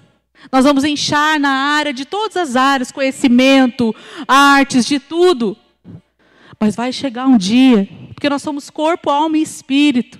[0.52, 3.96] Nós vamos inchar na área de todas as áreas, conhecimento,
[4.28, 5.58] artes, de tudo.
[6.60, 10.20] Mas vai chegar um dia, porque nós somos corpo, alma e espírito,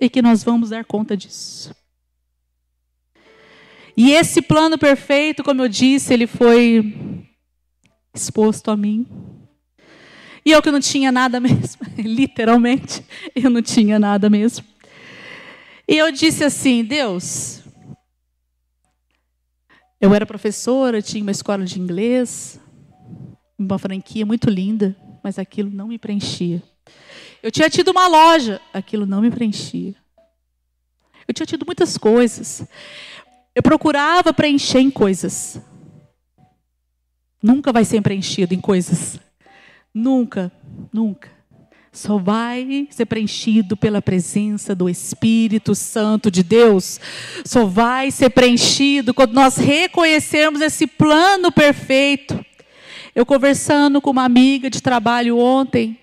[0.00, 1.74] e que nós vamos dar conta disso.
[3.96, 7.28] E esse plano perfeito, como eu disse, ele foi
[8.14, 9.06] exposto a mim.
[10.44, 14.64] E eu que não tinha nada mesmo, literalmente, eu não tinha nada mesmo.
[15.86, 17.62] E eu disse assim: Deus,
[20.00, 22.58] eu era professora, tinha uma escola de inglês,
[23.58, 26.62] uma franquia muito linda, mas aquilo não me preenchia.
[27.42, 29.94] Eu tinha tido uma loja, aquilo não me preenchia.
[31.26, 32.66] Eu tinha tido muitas coisas.
[33.54, 35.60] Eu procurava preencher em coisas.
[37.42, 39.18] Nunca vai ser preenchido em coisas.
[39.94, 40.52] Nunca,
[40.92, 41.30] nunca.
[41.92, 47.00] Só vai ser preenchido pela presença do Espírito Santo de Deus.
[47.44, 52.44] Só vai ser preenchido quando nós reconhecermos esse plano perfeito.
[53.14, 55.98] Eu conversando com uma amiga de trabalho ontem,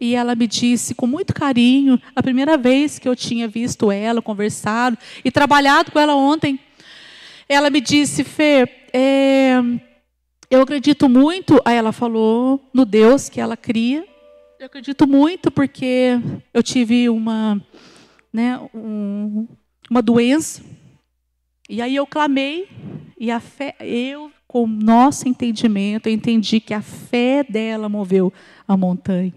[0.00, 4.20] e ela me disse com muito carinho, a primeira vez que eu tinha visto ela,
[4.20, 6.58] conversado e trabalhado com ela ontem,
[7.48, 9.56] ela me disse, Fê, é,
[10.50, 14.06] eu acredito muito, aí ela falou no Deus que ela cria.
[14.58, 16.18] Eu acredito muito porque
[16.52, 17.60] eu tive uma,
[18.32, 19.46] né, um,
[19.90, 20.62] uma doença.
[21.68, 22.68] E aí eu clamei
[23.18, 28.32] e a fé, eu com nosso entendimento, eu entendi que a fé dela moveu
[28.66, 29.34] a montanha.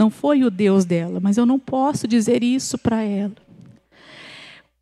[0.00, 3.34] Não foi o Deus dela, mas eu não posso dizer isso para ela.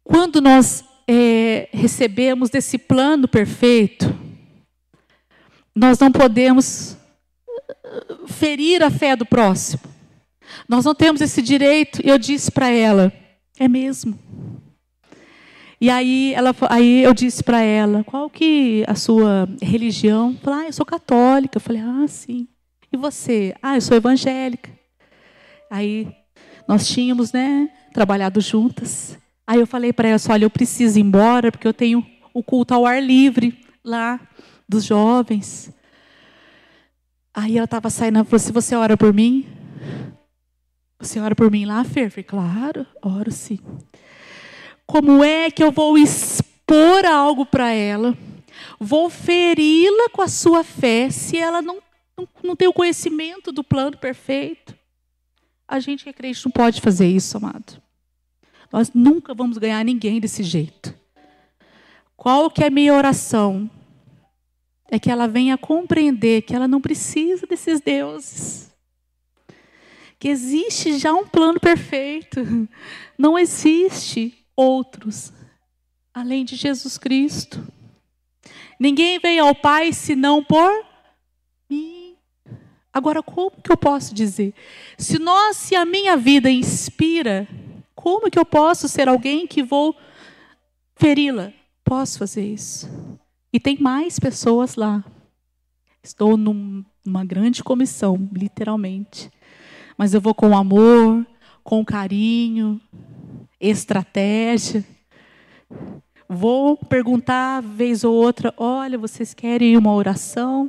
[0.05, 4.17] Quando nós é, recebemos desse plano perfeito,
[5.75, 6.97] nós não podemos
[7.49, 9.83] uh, ferir a fé do próximo.
[10.69, 12.01] Nós não temos esse direito.
[12.05, 13.13] Eu disse para ela,
[13.59, 14.17] é mesmo.
[15.81, 20.37] E aí, ela, aí eu disse para ela, qual que a sua religião?
[20.41, 21.57] Falou, ah, eu sou católica.
[21.57, 22.47] Eu falei, ah, sim.
[22.93, 23.53] E você?
[23.61, 24.78] Ah, eu sou evangélica.
[25.71, 26.09] Aí
[26.67, 29.19] nós tínhamos, né, trabalhado juntas.
[29.47, 32.05] Aí eu falei para ela, olha, eu preciso ir embora porque eu tenho
[32.35, 34.21] o culto ao ar livre lá
[34.69, 35.73] dos jovens.
[37.33, 39.47] Aí ela estava saindo, ela falou assim, você ora por mim?
[40.99, 42.11] Você ora por mim lá, Fer?
[42.11, 43.59] Falei, claro, oro sim.
[44.87, 48.17] Como é que eu vou expor algo para ela?
[48.81, 51.79] Vou feri-la com a sua fé se ela não,
[52.17, 54.78] não, não tem o conhecimento do plano perfeito?
[55.69, 57.81] A gente que é crente não pode fazer isso, amado.
[58.73, 60.95] Nós nunca vamos ganhar ninguém desse jeito.
[62.17, 63.71] Qual que é a minha oração?
[64.91, 68.75] é que ela venha compreender que ela não precisa desses deuses.
[70.19, 72.41] Que existe já um plano perfeito.
[73.17, 75.33] Não existe outros
[76.15, 77.67] além de Jesus Cristo.
[78.79, 80.88] Ninguém vem ao Pai senão por.
[82.99, 84.53] Agora, como que eu posso dizer?
[84.99, 87.47] Se nós, se a minha vida inspira,
[87.95, 89.95] como que eu posso ser alguém que vou
[90.97, 91.53] feri-la?
[91.85, 92.91] Posso fazer isso.
[93.53, 95.05] E tem mais pessoas lá.
[96.03, 99.31] Estou numa grande comissão, literalmente.
[99.97, 101.25] Mas eu vou com amor,
[101.63, 102.81] com carinho,
[103.61, 104.85] estratégia.
[106.29, 110.69] Vou perguntar vez ou outra: olha, vocês querem uma oração?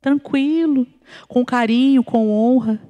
[0.00, 0.86] Tranquilo,
[1.28, 2.80] com carinho, com honra.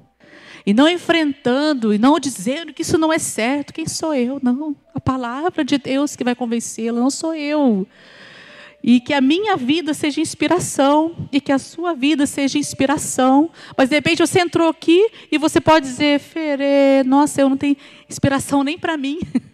[0.65, 3.73] E não enfrentando e não dizendo que isso não é certo.
[3.73, 4.37] Quem sou eu?
[4.43, 4.75] Não.
[4.93, 7.87] A palavra de Deus que vai convencê-la, não sou eu.
[8.83, 13.49] E que a minha vida seja inspiração e que a sua vida seja inspiração.
[13.77, 17.77] Mas de repente você entrou aqui e você pode dizer, Ferê, nossa, eu não tenho
[18.09, 19.19] inspiração nem para mim.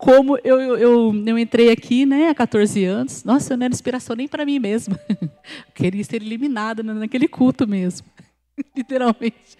[0.00, 4.16] Como eu, eu, eu, entrei aqui né, há 14 anos, nossa, eu não era inspiração
[4.16, 4.98] nem para mim mesma.
[5.12, 8.06] Eu queria ser eliminada naquele culto mesmo,
[8.74, 9.58] literalmente.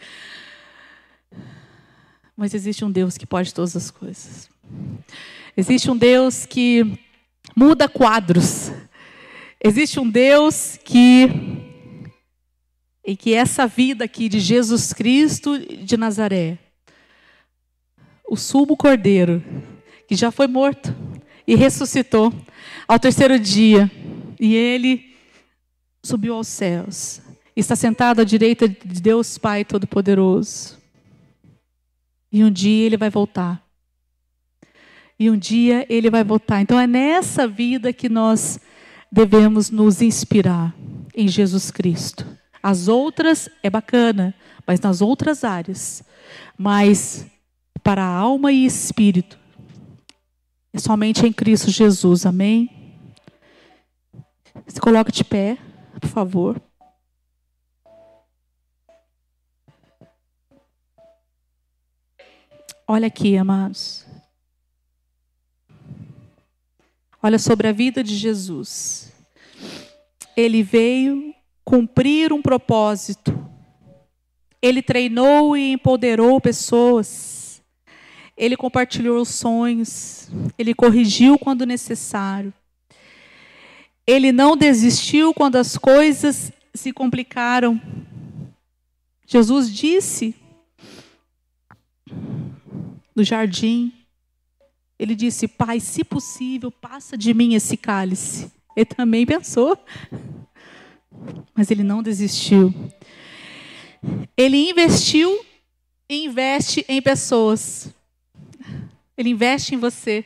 [2.35, 4.49] Mas existe um Deus que pode todas as coisas.
[5.55, 6.99] Existe um Deus que
[7.55, 8.73] muda quadros.
[9.63, 11.29] Existe um Deus que
[13.05, 16.57] e que essa vida aqui de Jesus Cristo de Nazaré,
[18.27, 19.45] o sumo cordeiro,
[20.11, 20.93] que já foi morto
[21.47, 22.35] e ressuscitou
[22.89, 23.89] ao terceiro dia,
[24.41, 25.15] e ele
[26.03, 27.23] subiu aos céus,
[27.55, 30.77] está sentado à direita de Deus Pai Todo-Poderoso.
[32.33, 33.65] E um dia ele vai voltar.
[35.17, 36.61] E um dia ele vai voltar.
[36.61, 38.59] Então é nessa vida que nós
[39.13, 40.75] devemos nos inspirar.
[41.15, 42.27] em Jesus Cristo.
[42.61, 44.35] As outras é bacana,
[44.67, 46.03] mas nas outras áreas.
[46.59, 47.27] Mas
[47.81, 49.40] para alma e espírito,
[50.73, 52.25] é somente em Cristo Jesus.
[52.25, 52.97] Amém?
[54.67, 55.59] Se coloque de pé,
[56.01, 56.63] por favor.
[62.87, 64.05] Olha aqui, amados.
[67.23, 69.13] Olha sobre a vida de Jesus.
[70.37, 73.33] Ele veio cumprir um propósito.
[74.61, 77.40] Ele treinou e empoderou pessoas.
[78.41, 80.31] Ele compartilhou os sonhos.
[80.57, 82.55] Ele corrigiu quando necessário.
[84.07, 87.79] Ele não desistiu quando as coisas se complicaram.
[89.27, 90.35] Jesus disse
[93.15, 93.93] no jardim,
[94.99, 98.51] ele disse: Pai, se possível, passa de mim esse cálice.
[98.75, 99.77] Ele também pensou,
[101.55, 102.73] mas ele não desistiu.
[104.35, 105.45] Ele investiu
[106.09, 107.95] e investe em pessoas.
[109.21, 110.25] Ele investe em você.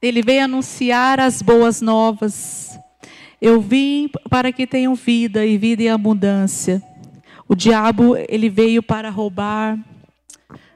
[0.00, 2.78] Ele veio anunciar as boas novas.
[3.38, 6.82] Eu vim para que tenham vida e vida em abundância.
[7.46, 9.78] O diabo, ele veio para roubar,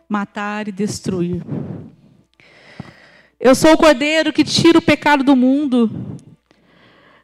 [0.07, 1.43] matar e destruir.
[3.41, 5.91] Eu sou o cordeiro que tira o pecado do mundo.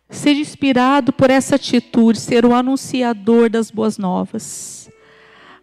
[0.08, 4.90] Seja inspirado por essa atitude, ser o anunciador das boas novas.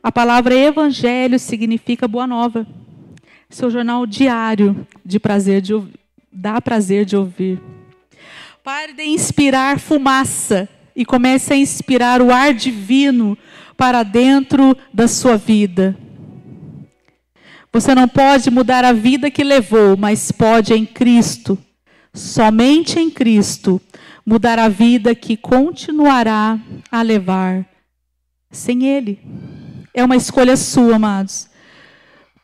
[0.04, 2.68] A palavra evangelho significa boa nova.
[3.52, 5.74] Seu jornal diário de prazer de
[6.32, 7.62] dá prazer de ouvir.
[8.64, 13.38] Pare de inspirar fumaça e comece a inspirar o ar divino
[13.76, 15.97] para dentro da sua vida.
[17.74, 21.58] Você não pode mudar a vida que levou, mas pode em Cristo,
[22.14, 23.82] somente em Cristo,
[24.26, 26.58] mudar a vida que continuará
[26.89, 27.66] a levar
[28.49, 29.20] sem Ele.
[29.93, 31.51] É uma escolha sua, amados.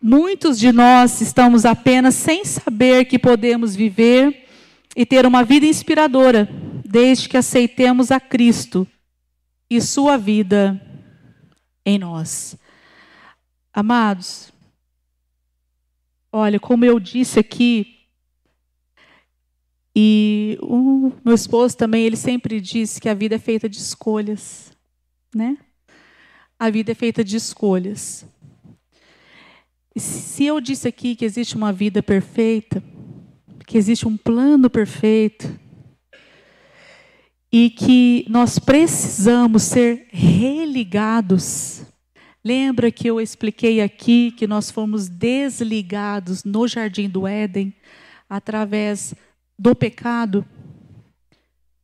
[0.02, 4.48] Muitos de nós estamos apenas sem saber que podemos viver
[4.96, 6.48] e ter uma vida inspiradora,
[6.86, 8.88] desde que aceitemos a Cristo
[9.70, 10.82] e Sua vida
[11.86, 12.56] em nós.
[13.74, 14.52] Amados,
[16.32, 17.96] Olha, como eu disse aqui,
[19.96, 24.72] e o meu esposo também, ele sempre diz que a vida é feita de escolhas,
[25.34, 25.58] né?
[26.60, 28.24] A vida é feita de escolhas.
[30.00, 32.84] Se eu disse aqui que existe uma vida perfeita,
[33.66, 35.60] que existe um plano perfeito,
[37.52, 41.88] e que nós precisamos ser religados
[42.48, 47.74] Lembra que eu expliquei aqui que nós fomos desligados no jardim do Éden
[48.30, 49.14] através
[49.60, 50.46] do pecado?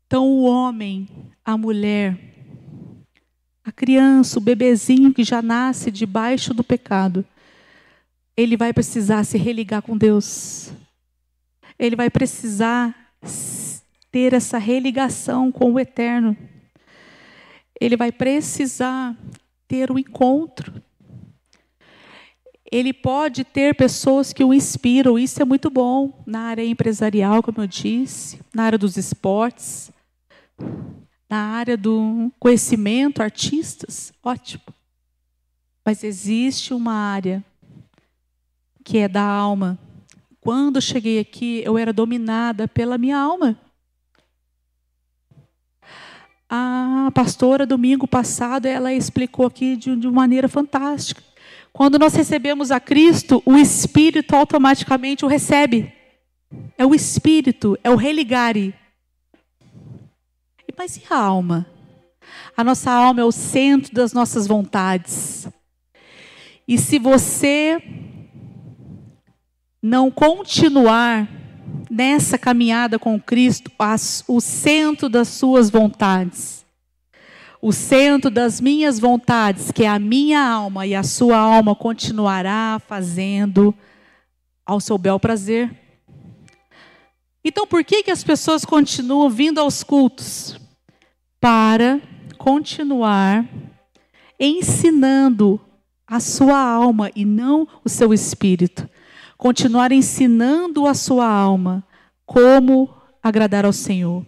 [0.08, 1.10] Então, o homem,
[1.44, 2.18] a mulher,
[3.62, 7.26] a criança, o bebezinho que já nasce debaixo do pecado,
[8.36, 10.72] ele vai precisar se religar com Deus.
[11.78, 12.96] Ele vai precisar
[14.12, 16.36] ter essa religação com o eterno.
[17.80, 19.16] Ele vai precisar
[19.68, 20.82] ter o um encontro.
[22.72, 27.62] Ele pode ter pessoas que o inspiram, isso é muito bom na área empresarial, como
[27.62, 29.92] eu disse, na área dos esportes,
[31.30, 34.64] na área do conhecimento, artistas, ótimo.
[35.86, 37.44] Mas existe uma área
[38.84, 39.80] que é da alma.
[40.42, 43.58] Quando cheguei aqui, eu era dominada pela minha alma.
[46.50, 51.24] A pastora, domingo passado, ela explicou aqui de, de maneira fantástica.
[51.72, 55.92] Quando nós recebemos a Cristo, o Espírito automaticamente o recebe.
[56.78, 58.76] É o Espírito, é o religare.
[60.78, 61.66] Mas e a alma?
[62.56, 65.48] A nossa alma é o centro das nossas vontades.
[66.68, 67.82] E se você
[69.84, 71.28] não continuar
[71.92, 76.66] nessa caminhada com Cristo as, o centro das suas vontades.
[77.62, 82.82] O centro das minhas vontades, que é a minha alma e a sua alma continuará
[82.88, 83.76] fazendo
[84.66, 85.70] ao seu bel prazer.
[87.44, 90.58] Então, por que, que as pessoas continuam vindo aos cultos?
[91.42, 92.02] Para
[92.38, 93.46] continuar
[94.40, 95.60] ensinando
[96.08, 98.88] a sua alma e não o seu espírito
[99.44, 101.86] continuar ensinando a sua alma
[102.26, 102.90] como
[103.22, 104.26] agradar ao Senhor,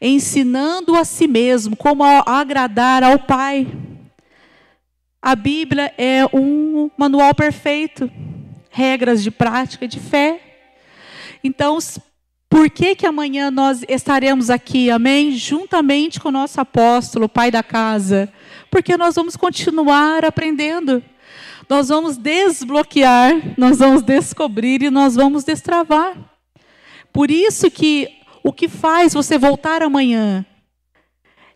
[0.00, 3.66] ensinando a si mesmo como agradar ao Pai.
[5.20, 8.10] A Bíblia é um manual perfeito,
[8.70, 10.40] regras de prática de fé.
[11.44, 11.76] Então,
[12.48, 15.32] Por que, que amanhã nós estaremos aqui, amém?
[15.32, 18.32] Juntamente com o nosso apóstolo, pai da casa.
[18.70, 21.00] Porque nós vamos continuar aprendendo.
[21.70, 26.16] Nós vamos desbloquear, nós vamos descobrir e nós vamos destravar.
[27.12, 28.08] Por isso que
[28.42, 30.44] o que faz você voltar amanhã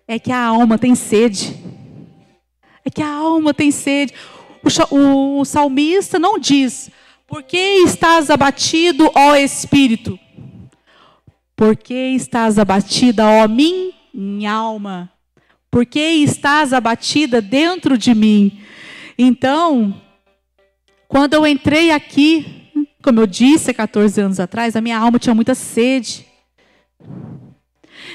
[0.07, 1.57] é que a alma tem sede.
[2.85, 4.15] É que a alma tem sede.
[4.89, 6.93] O, o salmista não diz,
[7.27, 10.17] por que estás abatido, ó Espírito?
[11.57, 15.11] Por que estás abatida, ó minha alma?
[15.73, 18.61] Por que estás abatida dentro de mim?
[19.19, 20.03] Então,
[21.15, 22.69] quando eu entrei aqui,
[23.01, 26.27] como eu disse há 14 anos atrás, a minha alma tinha muita sede.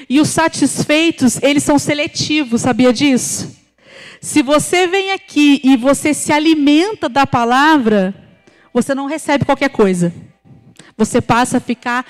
[0.09, 3.55] E os satisfeitos, eles são seletivos, sabia disso?
[4.19, 8.13] Se você vem aqui e você se alimenta da palavra,
[8.73, 10.13] você não recebe qualquer coisa.
[10.97, 12.05] Você passa a ficar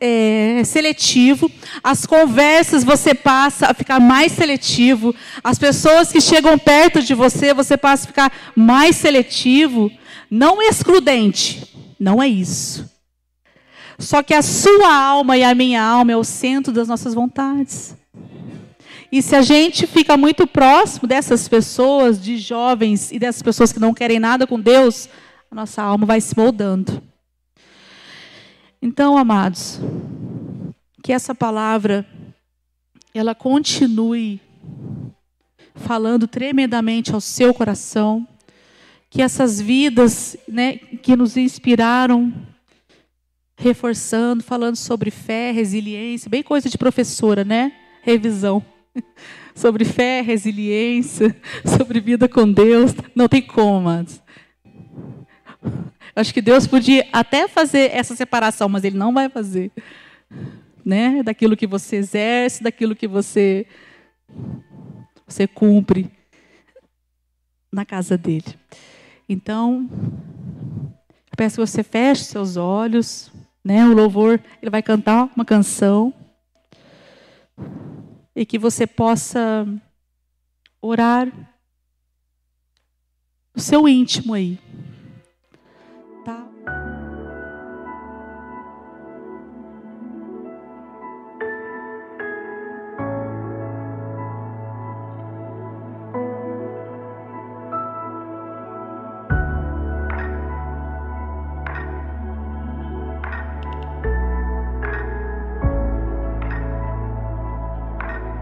[0.00, 1.50] é, seletivo,
[1.82, 7.52] as conversas você passa a ficar mais seletivo, as pessoas que chegam perto de você,
[7.52, 9.90] você passa a ficar mais seletivo,
[10.30, 12.90] não excludente, não é isso.
[13.98, 17.96] Só que a sua alma e a minha alma é o centro das nossas vontades.
[19.10, 23.78] E se a gente fica muito próximo dessas pessoas, de jovens e dessas pessoas que
[23.78, 25.08] não querem nada com Deus,
[25.50, 27.00] a nossa alma vai se moldando.
[28.86, 29.80] Então, amados,
[31.02, 32.06] que essa palavra
[33.14, 34.42] ela continue
[35.74, 38.28] falando tremendamente ao seu coração,
[39.08, 42.30] que essas vidas, né, que nos inspiraram,
[43.56, 47.72] reforçando, falando sobre fé, resiliência, bem coisa de professora, né?
[48.02, 48.62] Revisão.
[49.56, 51.34] sobre fé, resiliência,
[51.78, 54.22] sobre vida com Deus, não tem como, amados.
[56.16, 59.72] Acho que Deus podia até fazer essa separação, mas Ele não vai fazer.
[60.84, 61.22] Né?
[61.22, 63.66] Daquilo que você exerce, daquilo que você,
[65.26, 66.10] você cumpre
[67.72, 68.58] na casa dele.
[69.28, 69.88] Então,
[71.36, 73.32] peço que você feche seus olhos.
[73.64, 73.84] Né?
[73.84, 76.14] O louvor, ele vai cantar uma canção.
[78.36, 79.66] E que você possa
[80.80, 81.26] orar
[83.54, 84.58] no seu íntimo aí.